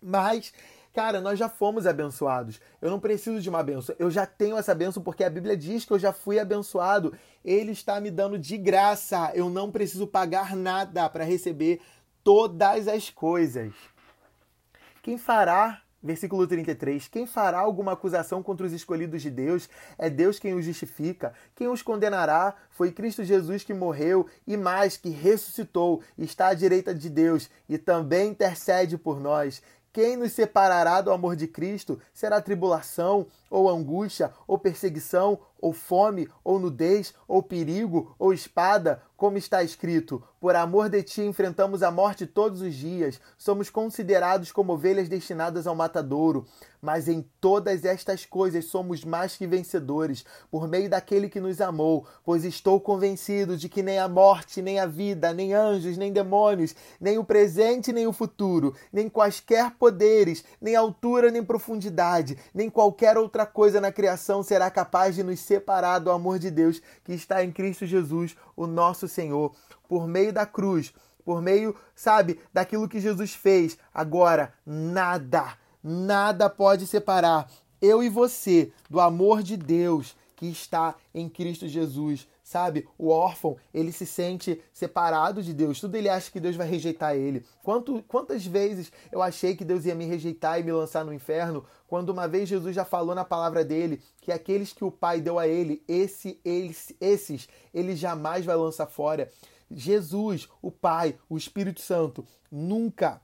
Mas 0.00 0.52
Cara, 0.98 1.20
nós 1.20 1.38
já 1.38 1.48
fomos 1.48 1.86
abençoados. 1.86 2.60
Eu 2.82 2.90
não 2.90 2.98
preciso 2.98 3.40
de 3.40 3.48
uma 3.48 3.62
benção. 3.62 3.94
Eu 4.00 4.10
já 4.10 4.26
tenho 4.26 4.56
essa 4.56 4.74
benção 4.74 5.00
porque 5.00 5.22
a 5.22 5.30
Bíblia 5.30 5.56
diz 5.56 5.84
que 5.84 5.92
eu 5.92 5.98
já 5.98 6.12
fui 6.12 6.40
abençoado. 6.40 7.14
Ele 7.44 7.70
está 7.70 8.00
me 8.00 8.10
dando 8.10 8.36
de 8.36 8.58
graça. 8.58 9.30
Eu 9.32 9.48
não 9.48 9.70
preciso 9.70 10.08
pagar 10.08 10.56
nada 10.56 11.08
para 11.08 11.22
receber 11.22 11.80
todas 12.24 12.88
as 12.88 13.10
coisas. 13.10 13.72
Quem 15.00 15.16
fará 15.16 15.82
Versículo 16.00 16.46
33: 16.46 17.08
Quem 17.08 17.26
fará 17.26 17.58
alguma 17.58 17.92
acusação 17.92 18.40
contra 18.40 18.64
os 18.64 18.72
escolhidos 18.72 19.20
de 19.20 19.30
Deus? 19.30 19.68
É 19.98 20.08
Deus 20.08 20.38
quem 20.38 20.54
os 20.54 20.64
justifica. 20.64 21.32
Quem 21.56 21.66
os 21.66 21.82
condenará? 21.82 22.54
Foi 22.70 22.92
Cristo 22.92 23.24
Jesus 23.24 23.64
que 23.64 23.74
morreu 23.74 24.26
e 24.46 24.56
mais, 24.56 24.96
que 24.96 25.10
ressuscitou, 25.10 26.00
está 26.16 26.48
à 26.48 26.54
direita 26.54 26.94
de 26.94 27.10
Deus 27.10 27.50
e 27.68 27.76
também 27.76 28.30
intercede 28.30 28.96
por 28.96 29.18
nós. 29.18 29.60
Quem 29.98 30.16
nos 30.16 30.30
separará 30.30 31.00
do 31.00 31.10
amor 31.10 31.34
de 31.34 31.48
Cristo? 31.48 31.98
Será 32.14 32.40
tribulação, 32.40 33.26
ou 33.50 33.68
angústia, 33.68 34.30
ou 34.46 34.56
perseguição, 34.56 35.40
ou 35.60 35.72
fome, 35.72 36.28
ou 36.44 36.58
nudez, 36.58 37.14
ou 37.26 37.42
perigo, 37.42 38.14
ou 38.18 38.32
espada, 38.32 39.02
como 39.18 39.36
está 39.36 39.64
escrito: 39.64 40.22
Por 40.40 40.54
amor 40.54 40.88
de 40.88 41.02
ti 41.02 41.22
enfrentamos 41.22 41.82
a 41.82 41.90
morte 41.90 42.24
todos 42.24 42.62
os 42.62 42.72
dias, 42.72 43.20
somos 43.36 43.68
considerados 43.68 44.52
como 44.52 44.72
ovelhas 44.72 45.08
destinadas 45.08 45.66
ao 45.66 45.74
matadouro. 45.74 46.46
Mas 46.80 47.08
em 47.08 47.28
todas 47.40 47.84
estas 47.84 48.24
coisas 48.24 48.66
somos 48.66 49.04
mais 49.04 49.36
que 49.36 49.48
vencedores, 49.48 50.24
por 50.48 50.68
meio 50.68 50.88
daquele 50.88 51.28
que 51.28 51.40
nos 51.40 51.60
amou, 51.60 52.06
pois 52.24 52.44
estou 52.44 52.80
convencido 52.80 53.56
de 53.56 53.68
que 53.68 53.82
nem 53.82 53.98
a 53.98 54.06
morte, 54.06 54.62
nem 54.62 54.78
a 54.78 54.86
vida, 54.86 55.34
nem 55.34 55.52
anjos, 55.52 55.96
nem 55.96 56.12
demônios, 56.12 56.76
nem 57.00 57.18
o 57.18 57.24
presente, 57.24 57.92
nem 57.92 58.06
o 58.06 58.12
futuro, 58.12 58.76
nem 58.92 59.08
quaisquer 59.08 59.72
poderes, 59.72 60.44
nem 60.60 60.76
altura, 60.76 61.32
nem 61.32 61.42
profundidade, 61.42 62.38
nem 62.54 62.70
qualquer 62.70 63.18
outra 63.18 63.44
coisa 63.44 63.80
na 63.80 63.90
criação 63.90 64.44
será 64.44 64.70
capaz 64.70 65.16
de 65.16 65.24
nos 65.24 65.40
separar 65.48 65.98
do 65.98 66.10
amor 66.10 66.38
de 66.38 66.50
Deus 66.50 66.80
que 67.02 67.12
está 67.12 67.42
em 67.42 67.50
Cristo 67.50 67.86
Jesus, 67.86 68.36
o 68.54 68.66
nosso 68.66 69.08
Senhor, 69.08 69.54
por 69.88 70.06
meio 70.06 70.32
da 70.32 70.44
cruz, 70.44 70.92
por 71.24 71.40
meio, 71.42 71.74
sabe, 71.94 72.38
daquilo 72.52 72.88
que 72.88 73.00
Jesus 73.00 73.34
fez. 73.34 73.78
Agora, 73.92 74.52
nada, 74.64 75.56
nada 75.82 76.48
pode 76.48 76.86
separar 76.86 77.50
eu 77.80 78.02
e 78.02 78.08
você 78.08 78.72
do 78.90 79.00
amor 79.00 79.42
de 79.42 79.56
Deus 79.56 80.16
que 80.36 80.46
está 80.46 80.94
em 81.14 81.28
Cristo 81.28 81.66
Jesus. 81.66 82.28
Sabe, 82.48 82.88
o 82.96 83.10
órfão, 83.10 83.58
ele 83.74 83.92
se 83.92 84.06
sente 84.06 84.58
separado 84.72 85.42
de 85.42 85.52
Deus. 85.52 85.78
Tudo 85.80 85.96
ele 85.96 86.08
acha 86.08 86.30
que 86.30 86.40
Deus 86.40 86.56
vai 86.56 86.66
rejeitar 86.66 87.14
ele. 87.14 87.44
Quanto, 87.62 88.02
quantas 88.08 88.46
vezes 88.46 88.90
eu 89.12 89.20
achei 89.20 89.54
que 89.54 89.66
Deus 89.66 89.84
ia 89.84 89.94
me 89.94 90.06
rejeitar 90.06 90.58
e 90.58 90.62
me 90.62 90.72
lançar 90.72 91.04
no 91.04 91.12
inferno, 91.12 91.62
quando 91.86 92.08
uma 92.08 92.26
vez 92.26 92.48
Jesus 92.48 92.74
já 92.74 92.86
falou 92.86 93.14
na 93.14 93.22
palavra 93.22 93.62
dele 93.62 94.00
que 94.22 94.32
aqueles 94.32 94.72
que 94.72 94.82
o 94.82 94.90
Pai 94.90 95.20
deu 95.20 95.38
a 95.38 95.46
ele, 95.46 95.84
esse, 95.86 96.40
eles, 96.42 96.90
esses, 96.98 97.50
ele 97.74 97.94
jamais 97.94 98.46
vai 98.46 98.56
lançar 98.56 98.86
fora. 98.86 99.30
Jesus, 99.70 100.48
o 100.62 100.70
Pai, 100.70 101.16
o 101.28 101.36
Espírito 101.36 101.82
Santo, 101.82 102.26
nunca 102.50 103.20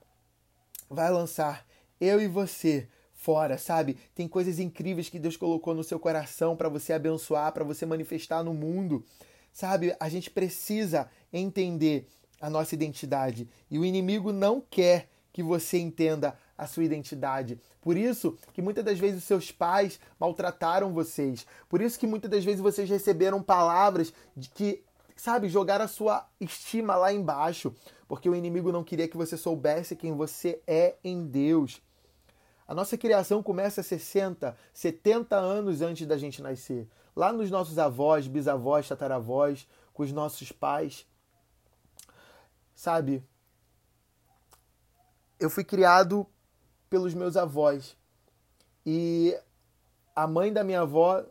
vai 0.87 1.09
lançar 1.09 1.65
eu 1.99 2.21
e 2.21 2.27
você 2.27 2.87
fora, 3.25 3.57
sabe? 3.57 3.97
Tem 4.13 4.27
coisas 4.27 4.59
incríveis 4.59 5.09
que 5.09 5.17
Deus 5.17 5.35
colocou 5.35 5.73
no 5.73 5.83
seu 5.83 5.99
coração 5.99 6.55
para 6.55 6.69
você 6.69 6.93
abençoar, 6.93 7.51
para 7.51 7.63
você 7.63 7.83
manifestar 7.83 8.43
no 8.43 8.53
mundo. 8.53 9.03
Sabe? 9.51 9.95
A 9.99 10.07
gente 10.07 10.29
precisa 10.29 11.09
entender 11.33 12.07
a 12.39 12.51
nossa 12.51 12.75
identidade 12.75 13.49
e 13.71 13.79
o 13.79 13.85
inimigo 13.85 14.31
não 14.31 14.61
quer 14.61 15.09
que 15.33 15.41
você 15.41 15.79
entenda 15.79 16.37
a 16.55 16.67
sua 16.67 16.83
identidade. 16.83 17.59
Por 17.81 17.97
isso 17.97 18.37
que 18.53 18.61
muitas 18.61 18.85
das 18.85 18.99
vezes 18.99 19.23
seus 19.23 19.51
pais 19.51 19.99
maltrataram 20.19 20.93
vocês. 20.93 21.47
Por 21.67 21.81
isso 21.81 21.99
que 21.99 22.05
muitas 22.05 22.29
das 22.29 22.45
vezes 22.45 22.61
vocês 22.61 22.87
receberam 22.87 23.41
palavras 23.41 24.13
de 24.37 24.49
que, 24.49 24.83
sabe, 25.15 25.49
jogaram 25.49 25.85
a 25.85 25.89
sua 25.89 26.27
estima 26.39 26.95
lá 26.95 27.11
embaixo, 27.11 27.73
porque 28.07 28.29
o 28.29 28.35
inimigo 28.35 28.71
não 28.71 28.83
queria 28.83 29.07
que 29.07 29.17
você 29.17 29.35
soubesse 29.35 29.95
quem 29.95 30.13
você 30.13 30.61
é 30.67 30.95
em 31.03 31.25
Deus. 31.25 31.81
A 32.67 32.73
nossa 32.73 32.97
criação 32.97 33.43
começa 33.43 33.83
60, 33.83 34.57
70 34.73 35.35
anos 35.35 35.81
antes 35.81 36.07
da 36.07 36.17
gente 36.17 36.41
nascer. 36.41 36.87
Lá 37.15 37.31
nos 37.31 37.51
nossos 37.51 37.77
avós, 37.77 38.27
bisavós, 38.27 38.87
tataravós, 38.87 39.67
com 39.93 40.03
os 40.03 40.11
nossos 40.11 40.51
pais. 40.51 41.05
Sabe? 42.73 43.23
Eu 45.39 45.49
fui 45.49 45.63
criado 45.63 46.25
pelos 46.89 47.13
meus 47.13 47.37
avós. 47.37 47.95
E 48.85 49.37
a 50.15 50.27
mãe 50.27 50.51
da 50.51 50.63
minha 50.63 50.81
avó 50.81 51.23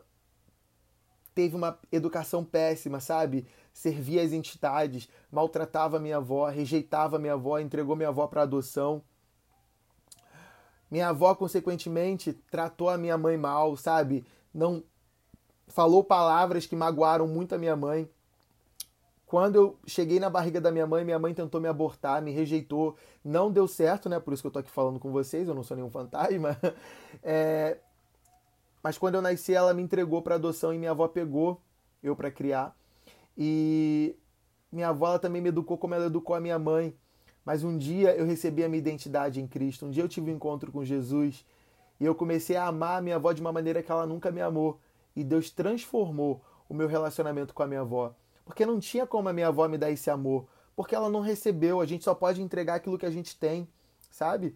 teve 1.33 1.55
uma 1.55 1.77
educação 1.91 2.45
péssima, 2.45 3.01
sabe? 3.01 3.45
Servia 3.73 4.23
as 4.23 4.31
entidades, 4.31 5.09
maltratava 5.29 5.99
minha 5.99 6.17
avó, 6.17 6.47
rejeitava 6.47 7.19
minha 7.19 7.33
avó, 7.33 7.59
entregou 7.59 7.95
minha 7.95 8.07
avó 8.09 8.25
para 8.25 8.43
adoção. 8.43 9.03
Minha 10.89 11.09
avó, 11.09 11.33
consequentemente, 11.35 12.33
tratou 12.49 12.89
a 12.89 12.97
minha 12.97 13.17
mãe 13.17 13.37
mal, 13.37 13.75
sabe? 13.75 14.25
Não 14.53 14.83
falou 15.67 16.03
palavras 16.03 16.65
que 16.65 16.75
magoaram 16.75 17.27
muito 17.27 17.55
a 17.55 17.57
minha 17.57 17.75
mãe. 17.75 18.09
Quando 19.25 19.55
eu 19.55 19.79
cheguei 19.87 20.19
na 20.19 20.29
barriga 20.29 20.61
da 20.61 20.71
minha 20.71 20.85
mãe, 20.85 21.03
minha 21.03 21.17
mãe 21.17 21.33
tentou 21.33 21.59
me 21.59 21.67
abortar, 21.67 22.21
me 22.21 22.31
rejeitou. 22.31 22.95
Não 23.23 23.51
deu 23.51 23.67
certo, 23.67 24.07
né? 24.07 24.19
Por 24.19 24.33
isso 24.33 24.43
que 24.43 24.47
eu 24.47 24.51
tô 24.51 24.59
aqui 24.59 24.69
falando 24.69 24.99
com 24.99 25.11
vocês, 25.11 25.47
eu 25.47 25.55
não 25.55 25.63
sou 25.63 25.75
nenhum 25.75 25.89
fantasma. 25.89 26.57
É... 27.23 27.77
Mas 28.83 28.99
quando 28.99 29.15
eu 29.15 29.21
nasci, 29.21 29.53
ela 29.53 29.73
me 29.73 29.81
entregou 29.81 30.21
para 30.21 30.35
adoção 30.35 30.71
e 30.71 30.77
minha 30.77 30.91
avó 30.91 31.07
pegou 31.07 31.59
eu 32.03 32.15
para 32.15 32.29
criar. 32.29 32.75
E 33.35 34.15
minha 34.71 34.89
avó 34.89 35.17
também 35.17 35.41
me 35.41 35.49
educou 35.49 35.75
como 35.75 35.95
ela 35.95 36.05
educou 36.05 36.35
a 36.35 36.39
minha 36.39 36.59
mãe. 36.59 36.95
Mas 37.45 37.63
um 37.63 37.77
dia 37.77 38.15
eu 38.15 38.25
recebi 38.25 38.63
a 38.63 38.67
minha 38.67 38.79
identidade 38.79 39.39
em 39.39 39.47
Cristo, 39.47 39.85
um 39.85 39.91
dia 39.91 40.03
eu 40.03 40.09
tive 40.09 40.31
um 40.31 40.35
encontro 40.35 40.71
com 40.71 40.83
Jesus 40.83 41.45
e 41.99 42.05
eu 42.05 42.15
comecei 42.15 42.55
a 42.55 42.65
amar 42.65 42.97
a 42.97 43.01
minha 43.01 43.15
avó 43.15 43.31
de 43.31 43.39
uma 43.39 43.51
maneira 43.51 43.83
que 43.83 43.91
ela 43.91 44.05
nunca 44.05 44.31
me 44.31 44.41
amou. 44.41 44.79
E 45.15 45.23
Deus 45.23 45.49
transformou 45.49 46.41
o 46.67 46.73
meu 46.73 46.87
relacionamento 46.87 47.53
com 47.53 47.63
a 47.63 47.67
minha 47.67 47.81
avó. 47.81 48.13
Porque 48.43 48.65
não 48.65 48.79
tinha 48.79 49.07
como 49.07 49.29
a 49.29 49.33
minha 49.33 49.47
avó 49.47 49.67
me 49.67 49.77
dar 49.77 49.91
esse 49.91 50.09
amor. 50.09 50.45
Porque 50.75 50.93
ela 50.93 51.09
não 51.09 51.21
recebeu. 51.21 51.79
A 51.79 51.85
gente 51.85 52.03
só 52.03 52.13
pode 52.13 52.41
entregar 52.41 52.75
aquilo 52.75 52.97
que 52.97 53.05
a 53.05 53.11
gente 53.11 53.37
tem, 53.37 53.67
sabe? 54.11 54.55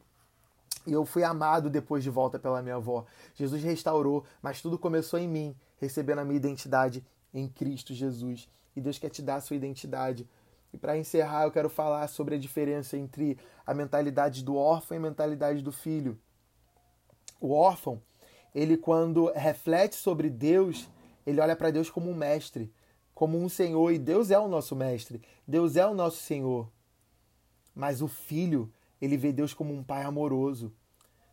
E 0.85 0.91
eu 0.91 1.05
fui 1.05 1.23
amado 1.23 1.69
depois 1.69 2.03
de 2.03 2.09
volta 2.09 2.37
pela 2.37 2.61
minha 2.61 2.75
avó. 2.75 3.05
Jesus 3.35 3.63
restaurou, 3.63 4.25
mas 4.41 4.61
tudo 4.61 4.77
começou 4.77 5.17
em 5.17 5.27
mim, 5.27 5.55
recebendo 5.79 6.19
a 6.19 6.25
minha 6.25 6.37
identidade 6.37 7.05
em 7.33 7.47
Cristo 7.47 7.93
Jesus. 7.93 8.49
E 8.75 8.81
Deus 8.81 8.97
quer 8.97 9.09
te 9.09 9.21
dar 9.21 9.35
a 9.35 9.41
sua 9.41 9.55
identidade. 9.55 10.27
E 10.73 10.77
para 10.77 10.97
encerrar, 10.97 11.43
eu 11.43 11.51
quero 11.51 11.69
falar 11.69 12.07
sobre 12.07 12.35
a 12.35 12.39
diferença 12.39 12.97
entre 12.97 13.37
a 13.65 13.73
mentalidade 13.73 14.43
do 14.43 14.55
órfão 14.55 14.95
e 14.95 14.99
a 14.99 15.01
mentalidade 15.01 15.61
do 15.61 15.71
filho. 15.71 16.19
O 17.41 17.51
órfão, 17.51 18.01
ele 18.53 18.77
quando 18.77 19.31
reflete 19.33 19.95
sobre 19.95 20.29
Deus, 20.29 20.89
ele 21.25 21.39
olha 21.39 21.55
para 21.55 21.71
Deus 21.71 21.89
como 21.89 22.09
um 22.09 22.15
mestre, 22.15 22.71
como 23.13 23.37
um 23.37 23.49
senhor, 23.49 23.91
e 23.91 23.99
Deus 23.99 24.31
é 24.31 24.39
o 24.39 24.47
nosso 24.47 24.75
mestre, 24.75 25.21
Deus 25.47 25.75
é 25.75 25.85
o 25.85 25.93
nosso 25.93 26.17
senhor. 26.17 26.69
Mas 27.73 28.01
o 28.01 28.07
filho, 28.07 28.71
ele 29.01 29.17
vê 29.17 29.31
Deus 29.31 29.53
como 29.53 29.73
um 29.73 29.83
pai 29.83 30.03
amoroso, 30.03 30.73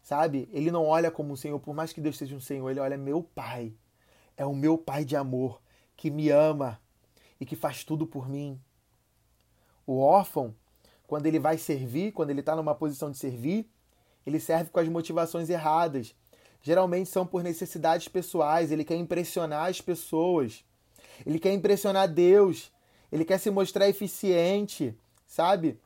sabe? 0.02 0.48
Ele 0.52 0.70
não 0.70 0.84
olha 0.84 1.10
como 1.10 1.32
um 1.32 1.36
senhor, 1.36 1.58
por 1.60 1.74
mais 1.74 1.92
que 1.92 2.00
Deus 2.00 2.16
seja 2.16 2.36
um 2.36 2.40
senhor, 2.40 2.70
ele 2.70 2.80
olha 2.80 2.96
meu 2.96 3.22
pai. 3.22 3.74
É 4.36 4.44
o 4.44 4.54
meu 4.54 4.76
pai 4.76 5.04
de 5.04 5.16
amor, 5.16 5.60
que 5.96 6.10
me 6.10 6.28
ama 6.30 6.80
e 7.40 7.46
que 7.46 7.56
faz 7.56 7.84
tudo 7.84 8.06
por 8.06 8.28
mim. 8.28 8.60
O 9.86 9.98
órfão, 9.98 10.54
quando 11.06 11.26
ele 11.26 11.38
vai 11.38 11.56
servir, 11.56 12.12
quando 12.12 12.30
ele 12.30 12.40
está 12.40 12.56
numa 12.56 12.74
posição 12.74 13.10
de 13.10 13.16
servir, 13.16 13.70
ele 14.26 14.40
serve 14.40 14.70
com 14.70 14.80
as 14.80 14.88
motivações 14.88 15.48
erradas. 15.48 16.14
Geralmente 16.60 17.08
são 17.08 17.24
por 17.24 17.44
necessidades 17.44 18.08
pessoais, 18.08 18.72
ele 18.72 18.84
quer 18.84 18.96
impressionar 18.96 19.68
as 19.70 19.80
pessoas, 19.80 20.64
ele 21.24 21.38
quer 21.38 21.52
impressionar 21.52 22.08
Deus, 22.08 22.72
ele 23.12 23.24
quer 23.24 23.38
se 23.38 23.50
mostrar 23.50 23.88
eficiente, 23.88 24.92
sabe? 25.26 25.78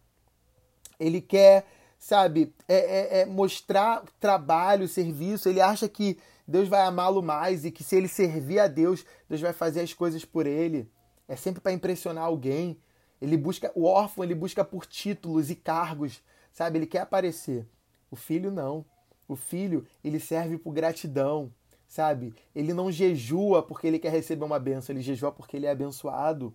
Ele 0.99 1.21
quer, 1.21 1.67
sabe, 1.99 2.55
é, 2.67 2.77
é, 2.77 3.21
é 3.21 3.27
mostrar 3.27 4.03
trabalho, 4.19 4.89
serviço, 4.89 5.49
ele 5.49 5.61
acha 5.61 5.87
que 5.87 6.19
Deus 6.49 6.67
vai 6.67 6.81
amá-lo 6.81 7.23
mais 7.23 7.65
e 7.65 7.71
que 7.71 7.85
se 7.85 7.95
ele 7.95 8.09
servir 8.09 8.59
a 8.59 8.67
Deus, 8.67 9.05
Deus 9.29 9.41
vai 9.41 9.53
fazer 9.53 9.83
as 9.83 9.93
coisas 9.93 10.25
por 10.25 10.47
ele. 10.47 10.91
É 11.29 11.37
sempre 11.37 11.61
para 11.61 11.73
impressionar 11.73 12.25
alguém. 12.25 12.81
Ele 13.21 13.37
busca 13.37 13.71
o 13.75 13.85
órfão, 13.85 14.25
ele 14.25 14.35
busca 14.35 14.65
por 14.65 14.87
títulos 14.87 15.51
e 15.51 15.55
cargos, 15.55 16.23
sabe? 16.53 16.79
Ele 16.79 16.87
quer 16.87 17.01
aparecer. 17.01 17.67
O 18.11 18.17
filho 18.17 18.51
não. 18.51 18.85
O 19.29 19.37
filho, 19.37 19.87
ele 20.03 20.19
serve 20.19 20.57
por 20.59 20.73
gratidão, 20.73 21.53
sabe? 21.87 22.35
Ele 22.55 22.73
não 22.73 22.91
jejua 22.91 23.63
porque 23.63 23.87
ele 23.87 23.99
quer 23.99 24.11
receber 24.11 24.45
uma 24.45 24.59
benção, 24.59 24.95
ele 24.95 25.03
jejua 25.03 25.31
porque 25.31 25.57
ele 25.57 25.67
é 25.67 25.71
abençoado. 25.71 26.55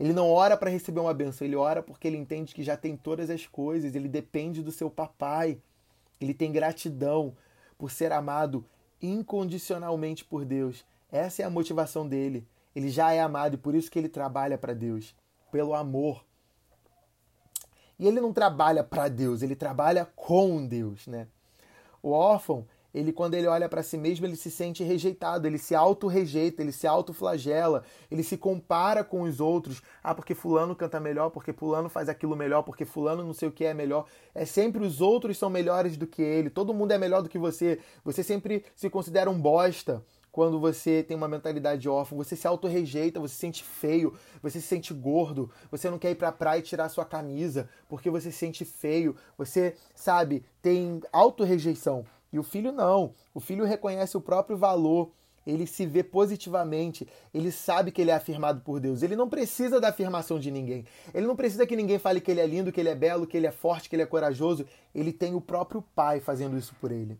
Ele 0.00 0.12
não 0.12 0.30
ora 0.30 0.56
para 0.56 0.70
receber 0.70 1.00
uma 1.00 1.14
benção, 1.14 1.46
ele 1.46 1.56
ora 1.56 1.82
porque 1.82 2.08
ele 2.08 2.16
entende 2.16 2.54
que 2.54 2.62
já 2.62 2.76
tem 2.76 2.96
todas 2.96 3.30
as 3.30 3.46
coisas, 3.46 3.94
ele 3.94 4.08
depende 4.08 4.62
do 4.62 4.72
seu 4.72 4.90
papai. 4.90 5.58
Ele 6.20 6.34
tem 6.34 6.50
gratidão 6.50 7.36
por 7.76 7.90
ser 7.90 8.10
amado 8.10 8.64
incondicionalmente 9.00 10.24
por 10.24 10.44
Deus. 10.44 10.84
Essa 11.12 11.42
é 11.42 11.44
a 11.44 11.50
motivação 11.50 12.08
dele. 12.08 12.46
Ele 12.74 12.88
já 12.88 13.12
é 13.12 13.20
amado 13.20 13.54
e 13.54 13.58
por 13.58 13.74
isso 13.74 13.90
que 13.90 13.98
ele 13.98 14.08
trabalha 14.08 14.58
para 14.58 14.74
Deus 14.74 15.14
pelo 15.50 15.74
amor. 15.74 16.24
E 17.98 18.06
ele 18.06 18.20
não 18.20 18.32
trabalha 18.32 18.84
para 18.84 19.08
Deus, 19.08 19.42
ele 19.42 19.56
trabalha 19.56 20.06
com 20.14 20.66
Deus, 20.66 21.06
né? 21.06 21.26
O 22.02 22.10
órfão, 22.10 22.66
ele 22.92 23.12
quando 23.12 23.34
ele 23.34 23.46
olha 23.46 23.68
para 23.68 23.82
si 23.82 23.98
mesmo, 23.98 24.24
ele 24.24 24.36
se 24.36 24.50
sente 24.50 24.82
rejeitado, 24.82 25.46
ele 25.46 25.58
se 25.58 25.74
auto-rejeita, 25.74 26.62
ele 26.62 26.72
se 26.72 26.86
auto-flagela, 26.86 27.84
ele 28.10 28.22
se 28.22 28.38
compara 28.38 29.04
com 29.04 29.22
os 29.22 29.40
outros. 29.40 29.82
Ah, 30.02 30.14
porque 30.14 30.34
fulano 30.34 30.74
canta 30.74 30.98
melhor, 30.98 31.30
porque 31.30 31.52
fulano 31.52 31.88
faz 31.88 32.08
aquilo 32.08 32.34
melhor, 32.34 32.62
porque 32.62 32.84
fulano 32.84 33.22
não 33.22 33.34
sei 33.34 33.48
o 33.48 33.52
que 33.52 33.64
é 33.64 33.74
melhor. 33.74 34.06
É 34.34 34.44
sempre 34.44 34.84
os 34.84 35.00
outros 35.00 35.36
são 35.36 35.50
melhores 35.50 35.96
do 35.96 36.06
que 36.06 36.22
ele, 36.22 36.48
todo 36.48 36.72
mundo 36.72 36.92
é 36.92 36.98
melhor 36.98 37.22
do 37.22 37.28
que 37.28 37.38
você. 37.38 37.78
Você 38.02 38.22
sempre 38.22 38.64
se 38.74 38.88
considera 38.88 39.30
um 39.30 39.38
bosta 39.38 40.02
quando 40.36 40.60
você 40.60 41.02
tem 41.02 41.16
uma 41.16 41.26
mentalidade 41.26 41.88
órfã, 41.88 42.14
você 42.14 42.36
se 42.36 42.46
auto-rejeita, 42.46 43.18
você 43.18 43.32
se 43.32 43.40
sente 43.40 43.64
feio, 43.64 44.12
você 44.42 44.60
se 44.60 44.66
sente 44.66 44.92
gordo, 44.92 45.50
você 45.70 45.88
não 45.88 45.98
quer 45.98 46.10
ir 46.10 46.14
pra 46.14 46.30
praia 46.30 46.58
e 46.58 46.62
tirar 46.62 46.90
sua 46.90 47.06
camisa 47.06 47.70
porque 47.88 48.10
você 48.10 48.30
se 48.30 48.36
sente 48.36 48.62
feio, 48.62 49.16
você, 49.38 49.76
sabe, 49.94 50.44
tem 50.60 51.00
auto-rejeição. 51.10 52.04
E 52.30 52.38
o 52.38 52.42
filho 52.42 52.70
não. 52.70 53.14
O 53.32 53.40
filho 53.40 53.64
reconhece 53.64 54.14
o 54.14 54.20
próprio 54.20 54.58
valor, 54.58 55.10
ele 55.46 55.66
se 55.66 55.86
vê 55.86 56.02
positivamente, 56.02 57.08
ele 57.32 57.50
sabe 57.50 57.90
que 57.90 58.02
ele 58.02 58.10
é 58.10 58.14
afirmado 58.14 58.60
por 58.60 58.78
Deus. 58.78 59.02
Ele 59.02 59.16
não 59.16 59.30
precisa 59.30 59.80
da 59.80 59.88
afirmação 59.88 60.38
de 60.38 60.50
ninguém. 60.50 60.84
Ele 61.14 61.26
não 61.26 61.34
precisa 61.34 61.66
que 61.66 61.74
ninguém 61.74 61.98
fale 61.98 62.20
que 62.20 62.30
ele 62.30 62.40
é 62.40 62.46
lindo, 62.46 62.70
que 62.70 62.78
ele 62.78 62.90
é 62.90 62.94
belo, 62.94 63.26
que 63.26 63.38
ele 63.38 63.46
é 63.46 63.52
forte, 63.52 63.88
que 63.88 63.96
ele 63.96 64.02
é 64.02 64.06
corajoso. 64.06 64.66
Ele 64.94 65.14
tem 65.14 65.34
o 65.34 65.40
próprio 65.40 65.80
pai 65.94 66.20
fazendo 66.20 66.58
isso 66.58 66.74
por 66.78 66.92
ele. 66.92 67.18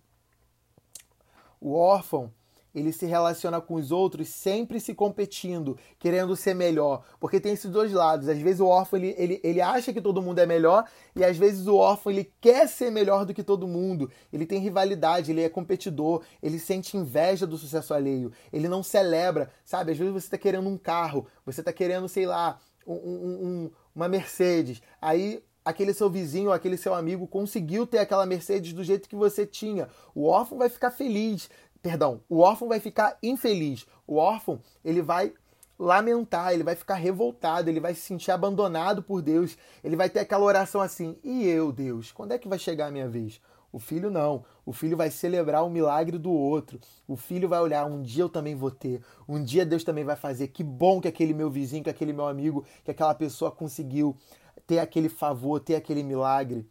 O 1.58 1.72
órfão, 1.72 2.30
ele 2.76 2.92
se 2.92 3.06
relaciona 3.06 3.58
com 3.58 3.74
os 3.74 3.90
outros 3.90 4.28
sempre 4.28 4.78
se 4.78 4.94
competindo, 4.94 5.78
querendo 5.98 6.36
ser 6.36 6.54
melhor. 6.54 7.02
Porque 7.18 7.40
tem 7.40 7.54
esses 7.54 7.70
dois 7.70 7.90
lados. 7.90 8.28
Às 8.28 8.38
vezes 8.38 8.60
o 8.60 8.66
órfão 8.66 8.98
ele, 8.98 9.14
ele, 9.16 9.40
ele 9.42 9.62
acha 9.62 9.94
que 9.94 10.00
todo 10.00 10.20
mundo 10.20 10.38
é 10.38 10.44
melhor, 10.44 10.84
e 11.14 11.24
às 11.24 11.38
vezes 11.38 11.66
o 11.66 11.74
órfão 11.74 12.12
ele 12.12 12.30
quer 12.38 12.68
ser 12.68 12.90
melhor 12.90 13.24
do 13.24 13.32
que 13.32 13.42
todo 13.42 13.66
mundo. 13.66 14.10
Ele 14.30 14.44
tem 14.44 14.60
rivalidade, 14.60 15.30
ele 15.30 15.42
é 15.42 15.48
competidor, 15.48 16.22
ele 16.42 16.58
sente 16.58 16.98
inveja 16.98 17.46
do 17.46 17.56
sucesso 17.56 17.94
alheio, 17.94 18.30
ele 18.52 18.68
não 18.68 18.82
celebra, 18.82 19.50
sabe? 19.64 19.92
Às 19.92 19.98
vezes 19.98 20.12
você 20.12 20.26
está 20.26 20.36
querendo 20.36 20.68
um 20.68 20.76
carro, 20.76 21.26
você 21.46 21.62
está 21.62 21.72
querendo, 21.72 22.06
sei 22.10 22.26
lá, 22.26 22.60
um, 22.86 22.92
um, 22.94 23.70
uma 23.94 24.06
Mercedes. 24.06 24.82
Aí 25.00 25.42
aquele 25.66 25.92
seu 25.92 26.08
vizinho, 26.08 26.52
aquele 26.52 26.76
seu 26.76 26.94
amigo 26.94 27.26
conseguiu 27.26 27.84
ter 27.84 27.98
aquela 27.98 28.24
Mercedes 28.24 28.72
do 28.72 28.84
jeito 28.84 29.08
que 29.08 29.16
você 29.16 29.44
tinha. 29.44 29.88
O 30.14 30.26
órfão 30.26 30.58
vai 30.58 30.68
ficar 30.68 30.92
feliz, 30.92 31.50
perdão, 31.86 32.20
o 32.28 32.40
órfão 32.40 32.66
vai 32.66 32.80
ficar 32.80 33.16
infeliz. 33.22 33.86
O 34.08 34.16
órfão, 34.16 34.60
ele 34.84 35.00
vai 35.00 35.32
lamentar, 35.78 36.52
ele 36.52 36.64
vai 36.64 36.74
ficar 36.74 36.96
revoltado, 36.96 37.70
ele 37.70 37.78
vai 37.78 37.94
se 37.94 38.00
sentir 38.00 38.32
abandonado 38.32 39.04
por 39.04 39.22
Deus. 39.22 39.56
Ele 39.84 39.94
vai 39.94 40.10
ter 40.10 40.18
aquela 40.18 40.44
oração 40.44 40.80
assim: 40.80 41.16
"E 41.22 41.46
eu, 41.46 41.70
Deus, 41.70 42.10
quando 42.10 42.32
é 42.32 42.38
que 42.38 42.48
vai 42.48 42.58
chegar 42.58 42.88
a 42.88 42.90
minha 42.90 43.08
vez?" 43.08 43.40
O 43.72 43.78
filho 43.78 44.10
não. 44.10 44.44
O 44.64 44.72
filho 44.72 44.96
vai 44.96 45.12
celebrar 45.12 45.64
o 45.64 45.70
milagre 45.70 46.18
do 46.18 46.32
outro. 46.32 46.80
O 47.06 47.14
filho 47.14 47.48
vai 47.48 47.60
olhar, 47.60 47.86
um 47.86 48.02
dia 48.02 48.24
eu 48.24 48.28
também 48.28 48.56
vou 48.56 48.70
ter. 48.70 49.00
Um 49.28 49.40
dia 49.40 49.64
Deus 49.64 49.84
também 49.84 50.02
vai 50.02 50.16
fazer. 50.16 50.48
Que 50.48 50.64
bom 50.64 51.00
que 51.00 51.06
aquele 51.06 51.34
meu 51.34 51.48
vizinho, 51.50 51.84
que 51.84 51.90
aquele 51.90 52.12
meu 52.12 52.26
amigo, 52.26 52.64
que 52.84 52.90
aquela 52.90 53.14
pessoa 53.14 53.50
conseguiu 53.50 54.16
ter 54.66 54.80
aquele 54.80 55.08
favor, 55.08 55.60
ter 55.60 55.76
aquele 55.76 56.02
milagre 56.02 56.66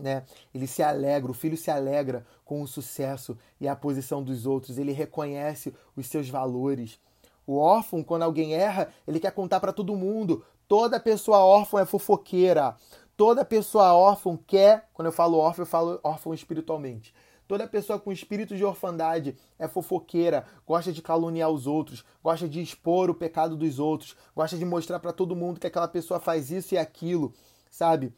né? 0.00 0.24
Ele 0.54 0.66
se 0.66 0.82
alegra, 0.82 1.30
o 1.30 1.34
filho 1.34 1.56
se 1.56 1.70
alegra 1.70 2.26
com 2.44 2.62
o 2.62 2.66
sucesso 2.66 3.36
e 3.60 3.68
a 3.68 3.76
posição 3.76 4.22
dos 4.22 4.46
outros, 4.46 4.78
ele 4.78 4.92
reconhece 4.92 5.74
os 5.96 6.06
seus 6.06 6.28
valores. 6.28 6.98
O 7.46 7.56
órfão, 7.56 8.02
quando 8.02 8.22
alguém 8.22 8.54
erra, 8.54 8.88
ele 9.06 9.20
quer 9.20 9.32
contar 9.32 9.60
para 9.60 9.72
todo 9.72 9.96
mundo. 9.96 10.44
Toda 10.68 11.00
pessoa 11.00 11.38
órfã 11.38 11.80
é 11.80 11.84
fofoqueira. 11.84 12.76
Toda 13.16 13.44
pessoa 13.44 13.92
órfã 13.92 14.38
quer, 14.46 14.88
quando 14.94 15.06
eu 15.06 15.12
falo 15.12 15.38
órfão, 15.38 15.62
eu 15.62 15.66
falo 15.66 16.00
órfão 16.02 16.32
espiritualmente. 16.32 17.12
Toda 17.50 17.66
pessoa 17.66 17.98
com 17.98 18.12
espírito 18.12 18.56
de 18.56 18.64
orfandade 18.64 19.36
é 19.58 19.66
fofoqueira, 19.66 20.46
gosta 20.64 20.92
de 20.92 21.02
caluniar 21.02 21.50
os 21.50 21.66
outros, 21.66 22.04
gosta 22.22 22.48
de 22.48 22.62
expor 22.62 23.10
o 23.10 23.14
pecado 23.14 23.56
dos 23.56 23.80
outros, 23.80 24.16
gosta 24.36 24.56
de 24.56 24.64
mostrar 24.64 25.00
para 25.00 25.12
todo 25.12 25.34
mundo 25.34 25.58
que 25.58 25.66
aquela 25.66 25.88
pessoa 25.88 26.20
faz 26.20 26.52
isso 26.52 26.76
e 26.76 26.78
aquilo, 26.78 27.34
sabe? 27.68 28.14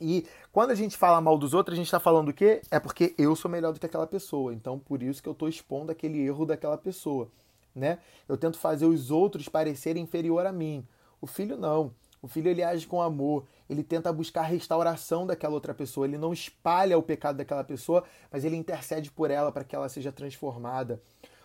E 0.00 0.26
quando 0.52 0.70
a 0.70 0.74
gente 0.74 0.96
fala 0.96 1.20
mal 1.20 1.38
dos 1.38 1.54
outros, 1.54 1.74
a 1.74 1.76
gente 1.76 1.86
está 1.86 2.00
falando 2.00 2.28
o 2.28 2.32
quê? 2.32 2.60
É 2.70 2.80
porque 2.80 3.14
eu 3.16 3.34
sou 3.36 3.50
melhor 3.50 3.72
do 3.72 3.80
que 3.80 3.86
aquela 3.86 4.06
pessoa. 4.06 4.52
Então, 4.52 4.78
por 4.78 5.02
isso 5.02 5.22
que 5.22 5.28
eu 5.28 5.32
estou 5.32 5.48
expondo 5.48 5.92
aquele 5.92 6.20
erro 6.20 6.44
daquela 6.44 6.76
pessoa. 6.76 7.28
Né? 7.74 7.98
Eu 8.28 8.36
tento 8.36 8.58
fazer 8.58 8.86
os 8.86 9.10
outros 9.10 9.48
parecerem 9.48 10.02
inferior 10.02 10.46
a 10.46 10.52
mim. 10.52 10.86
O 11.20 11.26
filho 11.26 11.56
não. 11.56 11.92
O 12.24 12.26
filho 12.26 12.48
ele 12.48 12.62
age 12.62 12.86
com 12.86 13.02
amor, 13.02 13.44
ele 13.68 13.82
tenta 13.82 14.10
buscar 14.10 14.40
a 14.40 14.44
restauração 14.44 15.26
daquela 15.26 15.52
outra 15.52 15.74
pessoa, 15.74 16.06
ele 16.06 16.16
não 16.16 16.32
espalha 16.32 16.96
o 16.96 17.02
pecado 17.02 17.36
daquela 17.36 17.62
pessoa, 17.62 18.02
mas 18.32 18.46
ele 18.46 18.56
intercede 18.56 19.10
por 19.10 19.30
ela 19.30 19.52
para 19.52 19.62
que 19.62 19.76
ela 19.76 19.90
seja 19.90 20.10
transformada. 20.10 21.02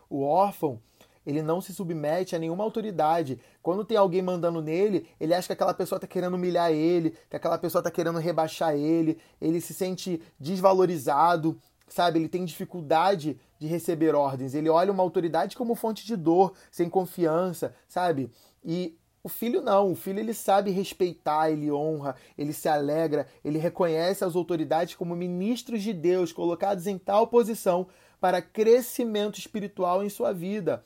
O 0.09 0.21
órfão, 0.23 0.79
ele 1.25 1.41
não 1.41 1.61
se 1.61 1.73
submete 1.73 2.35
a 2.35 2.39
nenhuma 2.39 2.63
autoridade. 2.63 3.39
Quando 3.61 3.85
tem 3.85 3.97
alguém 3.97 4.21
mandando 4.21 4.61
nele, 4.61 5.07
ele 5.19 5.33
acha 5.33 5.47
que 5.47 5.53
aquela 5.53 5.73
pessoa 5.73 5.97
está 5.97 6.07
querendo 6.07 6.35
humilhar 6.35 6.71
ele, 6.71 7.15
que 7.29 7.35
aquela 7.35 7.57
pessoa 7.57 7.79
está 7.79 7.91
querendo 7.91 8.19
rebaixar 8.19 8.75
ele, 8.75 9.17
ele 9.41 9.61
se 9.61 9.73
sente 9.73 10.21
desvalorizado, 10.39 11.59
sabe? 11.87 12.19
Ele 12.19 12.29
tem 12.29 12.45
dificuldade 12.45 13.39
de 13.59 13.67
receber 13.67 14.15
ordens. 14.15 14.53
Ele 14.53 14.69
olha 14.69 14.91
uma 14.91 15.03
autoridade 15.03 15.55
como 15.55 15.75
fonte 15.75 16.05
de 16.05 16.15
dor, 16.15 16.53
sem 16.71 16.89
confiança, 16.89 17.75
sabe? 17.87 18.31
E 18.63 18.97
o 19.21 19.27
filho 19.27 19.61
não, 19.61 19.91
o 19.91 19.95
filho 19.95 20.19
ele 20.19 20.33
sabe 20.33 20.71
respeitar, 20.71 21.51
ele 21.51 21.69
honra, 21.69 22.15
ele 22.37 22.53
se 22.53 22.69
alegra, 22.69 23.27
ele 23.43 23.57
reconhece 23.59 24.23
as 24.23 24.35
autoridades 24.35 24.95
como 24.95 25.15
ministros 25.15 25.83
de 25.83 25.91
Deus, 25.91 26.31
colocados 26.31 26.87
em 26.87 26.97
tal 26.97 27.27
posição 27.27 27.87
para 28.19 28.41
crescimento 28.41 29.37
espiritual 29.37 30.03
em 30.03 30.09
sua 30.09 30.33
vida. 30.33 30.83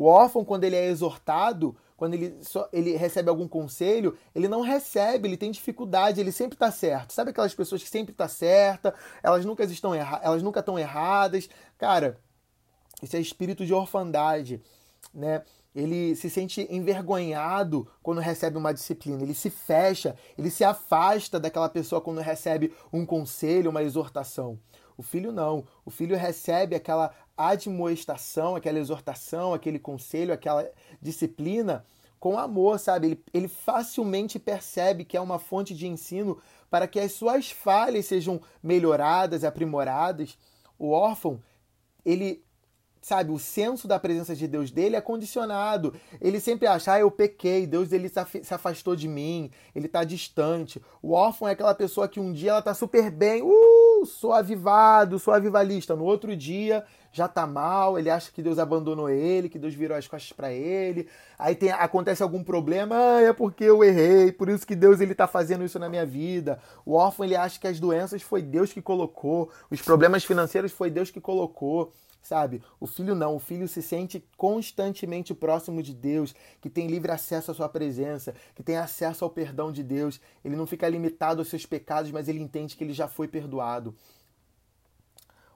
O 0.00 0.06
órfão, 0.06 0.42
quando 0.42 0.64
ele 0.64 0.76
é 0.76 0.86
exortado, 0.86 1.76
quando 1.94 2.14
ele, 2.14 2.34
só, 2.40 2.66
ele 2.72 2.96
recebe 2.96 3.28
algum 3.28 3.46
conselho, 3.46 4.16
ele 4.34 4.48
não 4.48 4.62
recebe, 4.62 5.28
ele 5.28 5.36
tem 5.36 5.50
dificuldade, 5.50 6.18
ele 6.18 6.32
sempre 6.32 6.54
está 6.54 6.70
certo. 6.70 7.12
Sabe 7.12 7.32
aquelas 7.32 7.54
pessoas 7.54 7.82
que 7.82 7.88
sempre 7.90 8.12
está 8.12 8.26
certa, 8.26 8.94
elas 9.22 9.44
nunca 9.44 9.62
estão 9.62 9.94
erra 9.94 10.18
elas 10.22 10.42
nunca 10.42 10.60
estão 10.60 10.78
erradas. 10.78 11.50
Cara, 11.76 12.18
isso 13.02 13.14
é 13.14 13.20
espírito 13.20 13.66
de 13.66 13.74
orfandade, 13.74 14.62
né? 15.12 15.42
Ele 15.74 16.16
se 16.16 16.30
sente 16.30 16.66
envergonhado 16.70 17.86
quando 18.02 18.22
recebe 18.22 18.56
uma 18.56 18.72
disciplina, 18.72 19.22
ele 19.22 19.34
se 19.34 19.50
fecha, 19.50 20.16
ele 20.38 20.50
se 20.50 20.64
afasta 20.64 21.38
daquela 21.38 21.68
pessoa 21.68 22.00
quando 22.00 22.22
recebe 22.22 22.72
um 22.90 23.04
conselho, 23.04 23.68
uma 23.68 23.82
exortação. 23.82 24.58
O 25.00 25.02
filho 25.02 25.32
não. 25.32 25.64
O 25.82 25.90
filho 25.90 26.14
recebe 26.14 26.76
aquela 26.76 27.10
admoestação, 27.48 28.56
aquela 28.56 28.78
exortação, 28.78 29.54
aquele 29.54 29.78
conselho, 29.78 30.32
aquela 30.32 30.68
disciplina 31.00 31.84
com 32.18 32.38
amor, 32.38 32.78
sabe? 32.78 33.06
Ele, 33.06 33.24
ele 33.32 33.48
facilmente 33.48 34.38
percebe 34.38 35.04
que 35.04 35.16
é 35.16 35.20
uma 35.20 35.38
fonte 35.38 35.74
de 35.74 35.86
ensino 35.86 36.38
para 36.70 36.86
que 36.86 37.00
as 37.00 37.12
suas 37.12 37.50
falhas 37.50 38.06
sejam 38.06 38.40
melhoradas, 38.62 39.42
aprimoradas. 39.42 40.36
O 40.78 40.90
órfão, 40.90 41.40
ele 42.04 42.44
sabe, 43.02 43.32
o 43.32 43.38
senso 43.38 43.88
da 43.88 43.98
presença 43.98 44.36
de 44.36 44.46
Deus 44.46 44.70
dele 44.70 44.96
é 44.96 45.00
condicionado. 45.00 45.94
Ele 46.20 46.38
sempre 46.38 46.66
acha, 46.66 46.92
ah, 46.92 47.00
eu 47.00 47.10
pequei, 47.10 47.66
Deus 47.66 47.92
ele 47.92 48.08
se 48.08 48.54
afastou 48.54 48.94
de 48.94 49.08
mim, 49.08 49.50
ele 49.74 49.86
está 49.86 50.04
distante. 50.04 50.80
O 51.02 51.12
órfão 51.12 51.48
é 51.48 51.52
aquela 51.52 51.74
pessoa 51.74 52.08
que 52.08 52.20
um 52.20 52.32
dia 52.32 52.50
ela 52.50 52.58
está 52.58 52.74
super 52.74 53.10
bem, 53.10 53.42
uh, 53.42 54.06
sou 54.06 54.32
avivado, 54.32 55.18
sou 55.18 55.32
avivalista. 55.32 55.96
No 55.96 56.04
outro 56.04 56.36
dia 56.36 56.84
já 57.12 57.26
tá 57.26 57.46
mal, 57.46 57.98
ele 57.98 58.08
acha 58.08 58.30
que 58.30 58.42
Deus 58.42 58.58
abandonou 58.58 59.08
ele, 59.08 59.48
que 59.48 59.58
Deus 59.58 59.74
virou 59.74 59.96
as 59.96 60.06
costas 60.06 60.32
para 60.32 60.52
ele. 60.52 61.08
Aí 61.38 61.54
tem, 61.54 61.70
acontece 61.70 62.22
algum 62.22 62.42
problema, 62.42 62.94
ah, 62.96 63.22
é 63.22 63.32
porque 63.32 63.64
eu 63.64 63.82
errei, 63.82 64.30
por 64.32 64.48
isso 64.48 64.66
que 64.66 64.76
Deus 64.76 65.00
ele 65.00 65.14
tá 65.14 65.26
fazendo 65.26 65.64
isso 65.64 65.78
na 65.78 65.88
minha 65.88 66.06
vida. 66.06 66.60
O 66.84 66.94
órfão 66.94 67.24
ele 67.24 67.36
acha 67.36 67.58
que 67.58 67.66
as 67.66 67.80
doenças 67.80 68.22
foi 68.22 68.42
Deus 68.42 68.72
que 68.72 68.80
colocou, 68.80 69.50
os 69.70 69.80
problemas 69.82 70.24
financeiros 70.24 70.72
foi 70.72 70.90
Deus 70.90 71.10
que 71.10 71.20
colocou 71.20 71.92
sabe? 72.22 72.62
O 72.78 72.86
filho 72.86 73.14
não, 73.14 73.36
o 73.36 73.40
filho 73.40 73.66
se 73.66 73.82
sente 73.82 74.24
constantemente 74.36 75.34
próximo 75.34 75.82
de 75.82 75.94
Deus, 75.94 76.34
que 76.60 76.70
tem 76.70 76.86
livre 76.86 77.10
acesso 77.10 77.50
à 77.50 77.54
sua 77.54 77.68
presença, 77.68 78.34
que 78.54 78.62
tem 78.62 78.76
acesso 78.76 79.24
ao 79.24 79.30
perdão 79.30 79.72
de 79.72 79.82
Deus. 79.82 80.20
Ele 80.44 80.56
não 80.56 80.66
fica 80.66 80.88
limitado 80.88 81.40
aos 81.40 81.48
seus 81.48 81.66
pecados, 81.66 82.10
mas 82.10 82.28
ele 82.28 82.40
entende 82.40 82.76
que 82.76 82.84
ele 82.84 82.92
já 82.92 83.08
foi 83.08 83.26
perdoado. 83.26 83.94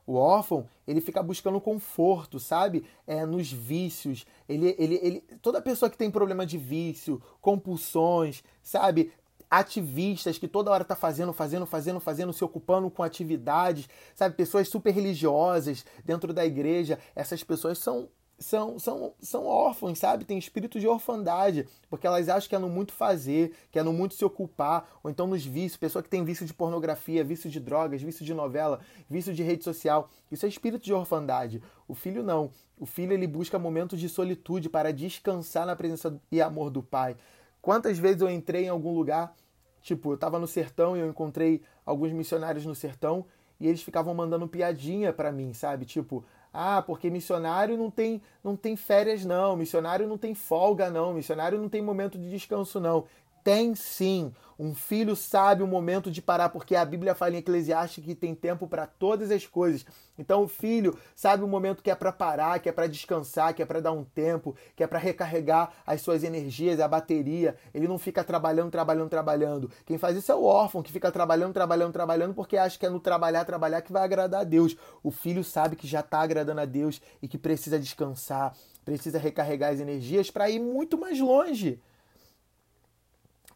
O 0.06 0.14
órfão, 0.16 0.68
ele 0.86 1.00
fica 1.00 1.22
buscando 1.22 1.60
conforto, 1.60 2.38
sabe? 2.38 2.84
É, 3.06 3.24
nos 3.24 3.50
vícios. 3.50 4.26
Ele, 4.48 4.74
ele, 4.78 5.00
ele, 5.02 5.20
toda 5.40 5.62
pessoa 5.62 5.90
que 5.90 5.96
tem 5.96 6.10
problema 6.10 6.44
de 6.44 6.58
vício, 6.58 7.22
compulsões, 7.40 8.44
sabe? 8.62 9.12
Ativistas 9.50 10.36
que 10.36 10.48
toda 10.48 10.70
hora 10.70 10.84
tá 10.84 10.94
fazendo, 10.94 11.32
fazendo, 11.32 11.64
fazendo, 11.64 12.00
fazendo, 12.00 12.32
se 12.32 12.44
ocupando 12.44 12.90
com 12.90 13.02
atividades, 13.02 13.88
sabe? 14.14 14.34
Pessoas 14.36 14.68
super 14.68 14.92
religiosas 14.92 15.86
dentro 16.04 16.34
da 16.34 16.44
igreja. 16.44 16.98
Essas 17.14 17.42
pessoas 17.42 17.78
são 17.78 18.08
são, 18.38 18.78
são, 18.78 19.14
são 19.20 19.46
órfãos, 19.46 19.98
sabe? 19.98 20.24
Tem 20.24 20.38
espírito 20.38 20.80
de 20.80 20.86
orfandade, 20.86 21.68
porque 21.88 22.06
elas 22.06 22.28
acham 22.28 22.48
que 22.48 22.54
é 22.54 22.58
no 22.58 22.68
muito 22.68 22.92
fazer, 22.92 23.54
que 23.70 23.78
é 23.78 23.82
no 23.82 23.92
muito 23.92 24.14
se 24.14 24.24
ocupar, 24.24 24.88
ou 25.02 25.10
então 25.10 25.26
nos 25.26 25.44
vícios. 25.44 25.76
Pessoa 25.76 26.02
que 26.02 26.08
tem 26.08 26.24
vício 26.24 26.46
de 26.46 26.52
pornografia, 26.52 27.24
vício 27.24 27.48
de 27.48 27.60
drogas, 27.60 28.02
vício 28.02 28.24
de 28.24 28.34
novela, 28.34 28.80
vício 29.08 29.32
de 29.32 29.42
rede 29.42 29.64
social. 29.64 30.08
Isso 30.30 30.44
é 30.46 30.48
espírito 30.48 30.84
de 30.84 30.92
orfandade. 30.92 31.62
O 31.86 31.94
filho 31.94 32.22
não. 32.22 32.50
O 32.78 32.86
filho 32.86 33.12
ele 33.12 33.26
busca 33.26 33.58
momentos 33.58 34.00
de 34.00 34.08
solitude 34.08 34.68
para 34.68 34.92
descansar 34.92 35.64
na 35.66 35.76
presença 35.76 36.20
e 36.30 36.42
amor 36.42 36.70
do 36.70 36.82
pai. 36.82 37.16
Quantas 37.62 37.98
vezes 37.98 38.20
eu 38.20 38.28
entrei 38.28 38.64
em 38.64 38.68
algum 38.68 38.92
lugar, 38.92 39.34
tipo, 39.80 40.10
eu 40.10 40.14
estava 40.16 40.38
no 40.38 40.46
sertão 40.46 40.96
e 40.96 41.00
eu 41.00 41.08
encontrei 41.08 41.62
alguns 41.86 42.12
missionários 42.12 42.66
no 42.66 42.74
sertão 42.74 43.24
e 43.60 43.68
eles 43.68 43.82
ficavam 43.82 44.12
mandando 44.12 44.48
piadinha 44.48 45.12
para 45.12 45.32
mim, 45.32 45.52
sabe? 45.54 45.84
Tipo, 45.86 46.24
ah, 46.54 46.80
porque 46.80 47.10
missionário 47.10 47.76
não 47.76 47.90
tem, 47.90 48.22
não 48.42 48.54
tem 48.54 48.76
férias, 48.76 49.24
não. 49.24 49.56
Missionário 49.56 50.06
não 50.06 50.16
tem 50.16 50.34
folga, 50.34 50.88
não. 50.88 51.12
Missionário 51.12 51.58
não 51.58 51.68
tem 51.68 51.82
momento 51.82 52.16
de 52.16 52.30
descanso, 52.30 52.78
não. 52.78 53.04
Tem 53.44 53.74
sim. 53.74 54.32
Um 54.58 54.74
filho 54.74 55.14
sabe 55.14 55.62
o 55.62 55.66
momento 55.66 56.10
de 56.10 56.22
parar, 56.22 56.48
porque 56.48 56.74
a 56.74 56.84
Bíblia 56.84 57.14
fala 57.14 57.34
em 57.34 57.38
Eclesiastes 57.38 58.02
que 58.02 58.14
tem 58.14 58.34
tempo 58.34 58.66
para 58.66 58.86
todas 58.86 59.30
as 59.30 59.46
coisas. 59.46 59.84
Então 60.16 60.44
o 60.44 60.48
filho 60.48 60.96
sabe 61.14 61.44
o 61.44 61.48
momento 61.48 61.82
que 61.82 61.90
é 61.90 61.94
para 61.94 62.10
parar, 62.10 62.58
que 62.60 62.68
é 62.70 62.72
para 62.72 62.86
descansar, 62.86 63.52
que 63.52 63.60
é 63.60 63.66
para 63.66 63.80
dar 63.80 63.92
um 63.92 64.02
tempo, 64.02 64.56
que 64.74 64.82
é 64.82 64.86
para 64.86 64.98
recarregar 64.98 65.74
as 65.84 66.00
suas 66.00 66.24
energias, 66.24 66.80
a 66.80 66.88
bateria. 66.88 67.54
Ele 67.74 67.86
não 67.86 67.98
fica 67.98 68.24
trabalhando, 68.24 68.70
trabalhando, 68.70 69.10
trabalhando. 69.10 69.70
Quem 69.84 69.98
faz 69.98 70.16
isso 70.16 70.32
é 70.32 70.34
o 70.34 70.44
órfão, 70.44 70.82
que 70.82 70.92
fica 70.92 71.12
trabalhando, 71.12 71.52
trabalhando, 71.52 71.92
trabalhando, 71.92 72.32
porque 72.32 72.56
acha 72.56 72.78
que 72.78 72.86
é 72.86 72.88
no 72.88 73.00
trabalhar, 73.00 73.44
trabalhar 73.44 73.82
que 73.82 73.92
vai 73.92 74.04
agradar 74.04 74.40
a 74.40 74.44
Deus. 74.44 74.74
O 75.02 75.10
filho 75.10 75.44
sabe 75.44 75.76
que 75.76 75.86
já 75.86 76.00
está 76.00 76.20
agradando 76.20 76.62
a 76.62 76.64
Deus 76.64 76.98
e 77.20 77.28
que 77.28 77.36
precisa 77.36 77.78
descansar, 77.78 78.54
precisa 78.86 79.18
recarregar 79.18 79.72
as 79.72 79.80
energias 79.80 80.30
para 80.30 80.48
ir 80.48 80.60
muito 80.60 80.96
mais 80.96 81.20
longe. 81.20 81.78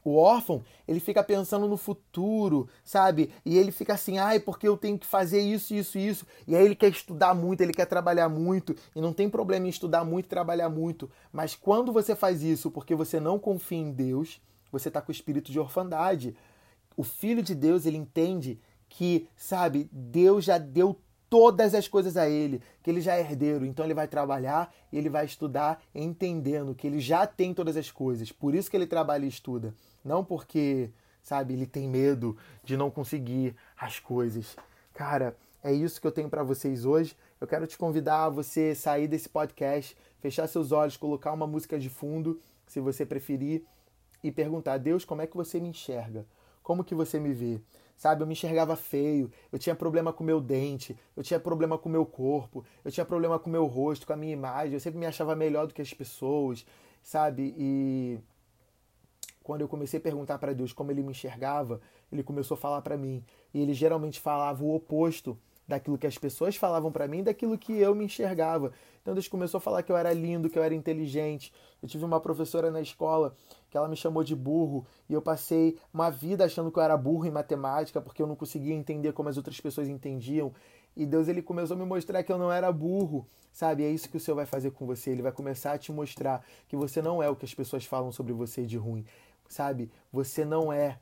O 0.04 0.16
órfão, 0.16 0.62
ele 0.86 1.00
fica 1.00 1.22
pensando 1.22 1.68
no 1.68 1.76
futuro, 1.76 2.68
sabe? 2.84 3.30
E 3.44 3.58
ele 3.58 3.72
fica 3.72 3.94
assim, 3.94 4.18
ai, 4.18 4.40
porque 4.40 4.66
eu 4.66 4.76
tenho 4.76 4.98
que 4.98 5.06
fazer 5.06 5.40
isso, 5.40 5.74
isso, 5.74 5.98
isso. 5.98 6.26
E 6.46 6.54
aí 6.56 6.64
ele 6.64 6.74
quer 6.74 6.90
estudar 6.90 7.34
muito, 7.34 7.60
ele 7.60 7.72
quer 7.72 7.86
trabalhar 7.86 8.28
muito. 8.28 8.74
E 8.94 9.00
não 9.00 9.12
tem 9.12 9.28
problema 9.28 9.66
em 9.66 9.70
estudar 9.70 10.04
muito 10.04 10.28
trabalhar 10.28 10.68
muito. 10.68 11.10
Mas 11.32 11.54
quando 11.54 11.92
você 11.92 12.14
faz 12.14 12.42
isso 12.42 12.70
porque 12.70 12.94
você 12.94 13.20
não 13.20 13.38
confia 13.38 13.78
em 13.78 13.92
Deus, 13.92 14.40
você 14.70 14.88
está 14.88 15.00
com 15.00 15.10
o 15.10 15.14
espírito 15.14 15.50
de 15.50 15.58
orfandade. 15.58 16.36
O 16.96 17.02
filho 17.02 17.42
de 17.42 17.54
Deus, 17.54 17.86
ele 17.86 17.96
entende 17.96 18.60
que, 18.88 19.28
sabe, 19.36 19.88
Deus 19.92 20.44
já 20.44 20.58
deu 20.58 20.98
todas 21.28 21.74
as 21.74 21.86
coisas 21.86 22.16
a 22.16 22.28
ele, 22.28 22.62
que 22.82 22.90
ele 22.90 23.00
já 23.00 23.16
é 23.16 23.20
herdeiro, 23.20 23.66
então 23.66 23.84
ele 23.84 23.94
vai 23.94 24.08
trabalhar 24.08 24.74
e 24.90 24.98
ele 24.98 25.08
vai 25.08 25.24
estudar 25.24 25.82
entendendo 25.94 26.74
que 26.74 26.86
ele 26.86 27.00
já 27.00 27.26
tem 27.26 27.52
todas 27.52 27.76
as 27.76 27.90
coisas. 27.90 28.32
Por 28.32 28.54
isso 28.54 28.70
que 28.70 28.76
ele 28.76 28.86
trabalha 28.86 29.24
e 29.24 29.28
estuda, 29.28 29.74
não 30.04 30.24
porque, 30.24 30.90
sabe, 31.22 31.54
ele 31.54 31.66
tem 31.66 31.88
medo 31.88 32.36
de 32.64 32.76
não 32.76 32.90
conseguir 32.90 33.54
as 33.76 33.98
coisas. 33.98 34.56
Cara, 34.94 35.36
é 35.62 35.72
isso 35.72 36.00
que 36.00 36.06
eu 36.06 36.12
tenho 36.12 36.28
para 36.28 36.42
vocês 36.42 36.84
hoje. 36.84 37.16
Eu 37.40 37.46
quero 37.46 37.66
te 37.66 37.76
convidar 37.76 38.24
a 38.24 38.28
você 38.28 38.74
sair 38.74 39.06
desse 39.06 39.28
podcast, 39.28 39.96
fechar 40.20 40.46
seus 40.46 40.72
olhos, 40.72 40.96
colocar 40.96 41.32
uma 41.32 41.46
música 41.46 41.78
de 41.78 41.88
fundo, 41.88 42.40
se 42.66 42.80
você 42.80 43.04
preferir, 43.04 43.62
e 44.22 44.32
perguntar: 44.32 44.78
"Deus, 44.78 45.04
como 45.04 45.22
é 45.22 45.26
que 45.26 45.36
você 45.36 45.60
me 45.60 45.68
enxerga? 45.68 46.26
Como 46.62 46.84
que 46.84 46.94
você 46.94 47.20
me 47.20 47.32
vê?" 47.32 47.60
Sabe? 47.98 48.22
Eu 48.22 48.26
me 48.26 48.32
enxergava 48.32 48.76
feio, 48.76 49.30
eu 49.52 49.58
tinha 49.58 49.74
problema 49.74 50.12
com 50.12 50.22
meu 50.22 50.40
dente, 50.40 50.96
eu 51.16 51.22
tinha 51.22 51.38
problema 51.38 51.76
com 51.76 51.88
meu 51.88 52.06
corpo, 52.06 52.64
eu 52.84 52.92
tinha 52.92 53.04
problema 53.04 53.38
com 53.38 53.50
meu 53.50 53.66
rosto, 53.66 54.06
com 54.06 54.12
a 54.12 54.16
minha 54.16 54.32
imagem, 54.32 54.72
eu 54.74 54.80
sempre 54.80 55.00
me 55.00 55.04
achava 55.04 55.34
melhor 55.34 55.66
do 55.66 55.74
que 55.74 55.82
as 55.82 55.92
pessoas, 55.92 56.64
sabe? 57.02 57.54
E 57.58 58.18
quando 59.42 59.62
eu 59.62 59.68
comecei 59.68 59.98
a 59.98 60.02
perguntar 60.02 60.38
para 60.38 60.54
Deus 60.54 60.72
como 60.72 60.92
ele 60.92 61.02
me 61.02 61.10
enxergava, 61.10 61.80
ele 62.10 62.22
começou 62.22 62.54
a 62.54 62.58
falar 62.58 62.80
para 62.82 62.96
mim, 62.96 63.22
e 63.52 63.60
ele 63.60 63.74
geralmente 63.74 64.20
falava 64.20 64.62
o 64.62 64.72
oposto 64.74 65.36
daquilo 65.66 65.98
que 65.98 66.06
as 66.06 66.16
pessoas 66.16 66.56
falavam 66.56 66.90
para 66.90 67.06
mim, 67.08 67.22
daquilo 67.22 67.58
que 67.58 67.72
eu 67.72 67.94
me 67.94 68.04
enxergava. 68.04 68.72
Então 69.02 69.12
Deus 69.12 69.28
começou 69.28 69.58
a 69.58 69.60
falar 69.60 69.82
que 69.82 69.92
eu 69.92 69.96
era 69.96 70.12
lindo, 70.12 70.48
que 70.48 70.58
eu 70.58 70.62
era 70.62 70.74
inteligente. 70.74 71.52
Eu 71.82 71.88
tive 71.88 72.04
uma 72.04 72.20
professora 72.20 72.70
na 72.70 72.80
escola 72.80 73.36
que 73.70 73.76
ela 73.76 73.88
me 73.88 73.96
chamou 73.96 74.24
de 74.24 74.34
burro 74.34 74.86
e 75.08 75.12
eu 75.12 75.22
passei 75.22 75.78
uma 75.92 76.10
vida 76.10 76.44
achando 76.44 76.70
que 76.70 76.78
eu 76.78 76.82
era 76.82 76.96
burro 76.96 77.26
em 77.26 77.30
matemática 77.30 78.00
porque 78.00 78.22
eu 78.22 78.26
não 78.26 78.36
conseguia 78.36 78.74
entender 78.74 79.12
como 79.12 79.28
as 79.28 79.36
outras 79.36 79.60
pessoas 79.60 79.88
entendiam. 79.88 80.52
E 80.96 81.06
Deus 81.06 81.28
ele 81.28 81.42
começou 81.42 81.76
a 81.76 81.78
me 81.78 81.84
mostrar 81.84 82.22
que 82.22 82.32
eu 82.32 82.38
não 82.38 82.50
era 82.50 82.72
burro, 82.72 83.26
sabe? 83.52 83.84
É 83.84 83.90
isso 83.90 84.08
que 84.08 84.16
o 84.16 84.20
Senhor 84.20 84.36
vai 84.36 84.46
fazer 84.46 84.70
com 84.70 84.86
você. 84.86 85.10
Ele 85.10 85.22
vai 85.22 85.32
começar 85.32 85.72
a 85.72 85.78
te 85.78 85.92
mostrar 85.92 86.44
que 86.66 86.76
você 86.76 87.00
não 87.00 87.22
é 87.22 87.28
o 87.28 87.36
que 87.36 87.44
as 87.44 87.54
pessoas 87.54 87.84
falam 87.84 88.10
sobre 88.10 88.32
você 88.32 88.64
de 88.64 88.76
ruim, 88.76 89.04
sabe? 89.48 89.90
Você 90.12 90.44
não 90.44 90.72
é 90.72 90.98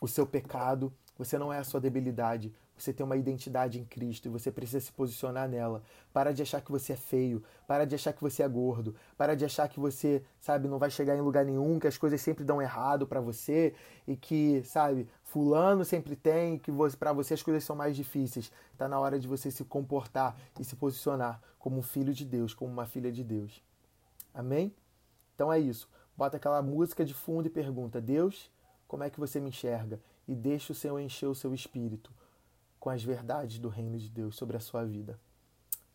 o 0.00 0.06
seu 0.06 0.26
pecado, 0.26 0.92
você 1.16 1.38
não 1.38 1.52
é 1.52 1.58
a 1.58 1.64
sua 1.64 1.80
debilidade, 1.80 2.52
você 2.76 2.92
tem 2.92 3.04
uma 3.04 3.16
identidade 3.16 3.78
em 3.78 3.84
Cristo 3.84 4.26
e 4.26 4.28
você 4.28 4.50
precisa 4.50 4.80
se 4.80 4.92
posicionar 4.92 5.48
nela. 5.48 5.82
Para 6.12 6.32
de 6.32 6.42
achar 6.42 6.60
que 6.60 6.72
você 6.72 6.94
é 6.94 6.96
feio, 6.96 7.42
para 7.66 7.84
de 7.84 7.94
achar 7.94 8.12
que 8.12 8.20
você 8.20 8.42
é 8.42 8.48
gordo, 8.48 8.94
para 9.16 9.34
de 9.34 9.44
achar 9.44 9.68
que 9.68 9.78
você, 9.78 10.22
sabe, 10.40 10.68
não 10.68 10.78
vai 10.78 10.90
chegar 10.90 11.16
em 11.16 11.20
lugar 11.20 11.44
nenhum, 11.44 11.78
que 11.78 11.86
as 11.86 11.96
coisas 11.96 12.20
sempre 12.20 12.44
dão 12.44 12.60
errado 12.60 13.06
para 13.06 13.20
você 13.20 13.74
e 14.06 14.16
que, 14.16 14.62
sabe, 14.64 15.08
fulano 15.22 15.84
sempre 15.84 16.16
tem, 16.16 16.58
que 16.58 16.72
para 16.98 17.12
você 17.12 17.34
as 17.34 17.42
coisas 17.42 17.62
são 17.62 17.76
mais 17.76 17.94
difíceis. 17.94 18.50
Está 18.72 18.88
na 18.88 18.98
hora 18.98 19.18
de 19.18 19.28
você 19.28 19.50
se 19.50 19.64
comportar 19.64 20.36
e 20.58 20.64
se 20.64 20.74
posicionar 20.74 21.40
como 21.58 21.78
um 21.78 21.82
filho 21.82 22.12
de 22.12 22.24
Deus, 22.24 22.52
como 22.52 22.72
uma 22.72 22.86
filha 22.86 23.12
de 23.12 23.22
Deus. 23.22 23.62
Amém? 24.34 24.74
Então 25.34 25.52
é 25.52 25.60
isso. 25.60 25.88
Bota 26.16 26.36
aquela 26.36 26.60
música 26.60 27.04
de 27.04 27.14
fundo 27.14 27.46
e 27.46 27.50
pergunta: 27.50 28.00
Deus, 28.00 28.50
como 28.86 29.04
é 29.04 29.10
que 29.10 29.18
você 29.18 29.40
me 29.40 29.48
enxerga? 29.48 30.00
E 30.26 30.34
deixa 30.34 30.72
o 30.72 30.76
Senhor 30.76 30.98
encher 30.98 31.26
o 31.26 31.34
seu 31.34 31.54
espírito 31.54 32.10
com 32.84 32.90
as 32.90 33.02
verdades 33.02 33.58
do 33.58 33.70
reino 33.70 33.96
de 33.96 34.10
Deus 34.10 34.36
sobre 34.36 34.58
a 34.58 34.60
sua 34.60 34.84
vida. 34.84 35.18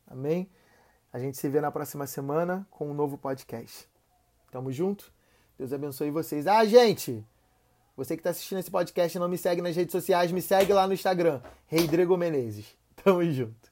Amém? 0.08 0.50
A 1.14 1.20
gente 1.20 1.38
se 1.38 1.48
vê 1.48 1.62
na 1.62 1.70
próxima 1.70 2.08
semana 2.08 2.68
com 2.72 2.90
um 2.90 2.96
novo 2.96 3.16
podcast. 3.16 3.88
Tamo 4.50 4.72
junto? 4.72 5.14
Deus 5.56 5.72
abençoe 5.72 6.10
vocês. 6.10 6.48
Ah, 6.48 6.66
gente! 6.66 7.24
Você 7.96 8.16
que 8.16 8.22
está 8.22 8.32
assistindo 8.32 8.58
esse 8.58 8.72
podcast 8.72 9.16
e 9.16 9.20
não 9.20 9.30
me 9.30 9.38
segue 9.38 9.62
nas 9.62 9.76
redes 9.76 9.92
sociais, 9.92 10.32
me 10.32 10.42
segue 10.42 10.74
lá 10.74 10.88
no 10.88 10.94
Instagram, 10.96 11.44
Reidrego 11.68 12.18
Menezes. 12.18 12.76
Tamo 13.04 13.24
junto. 13.24 13.69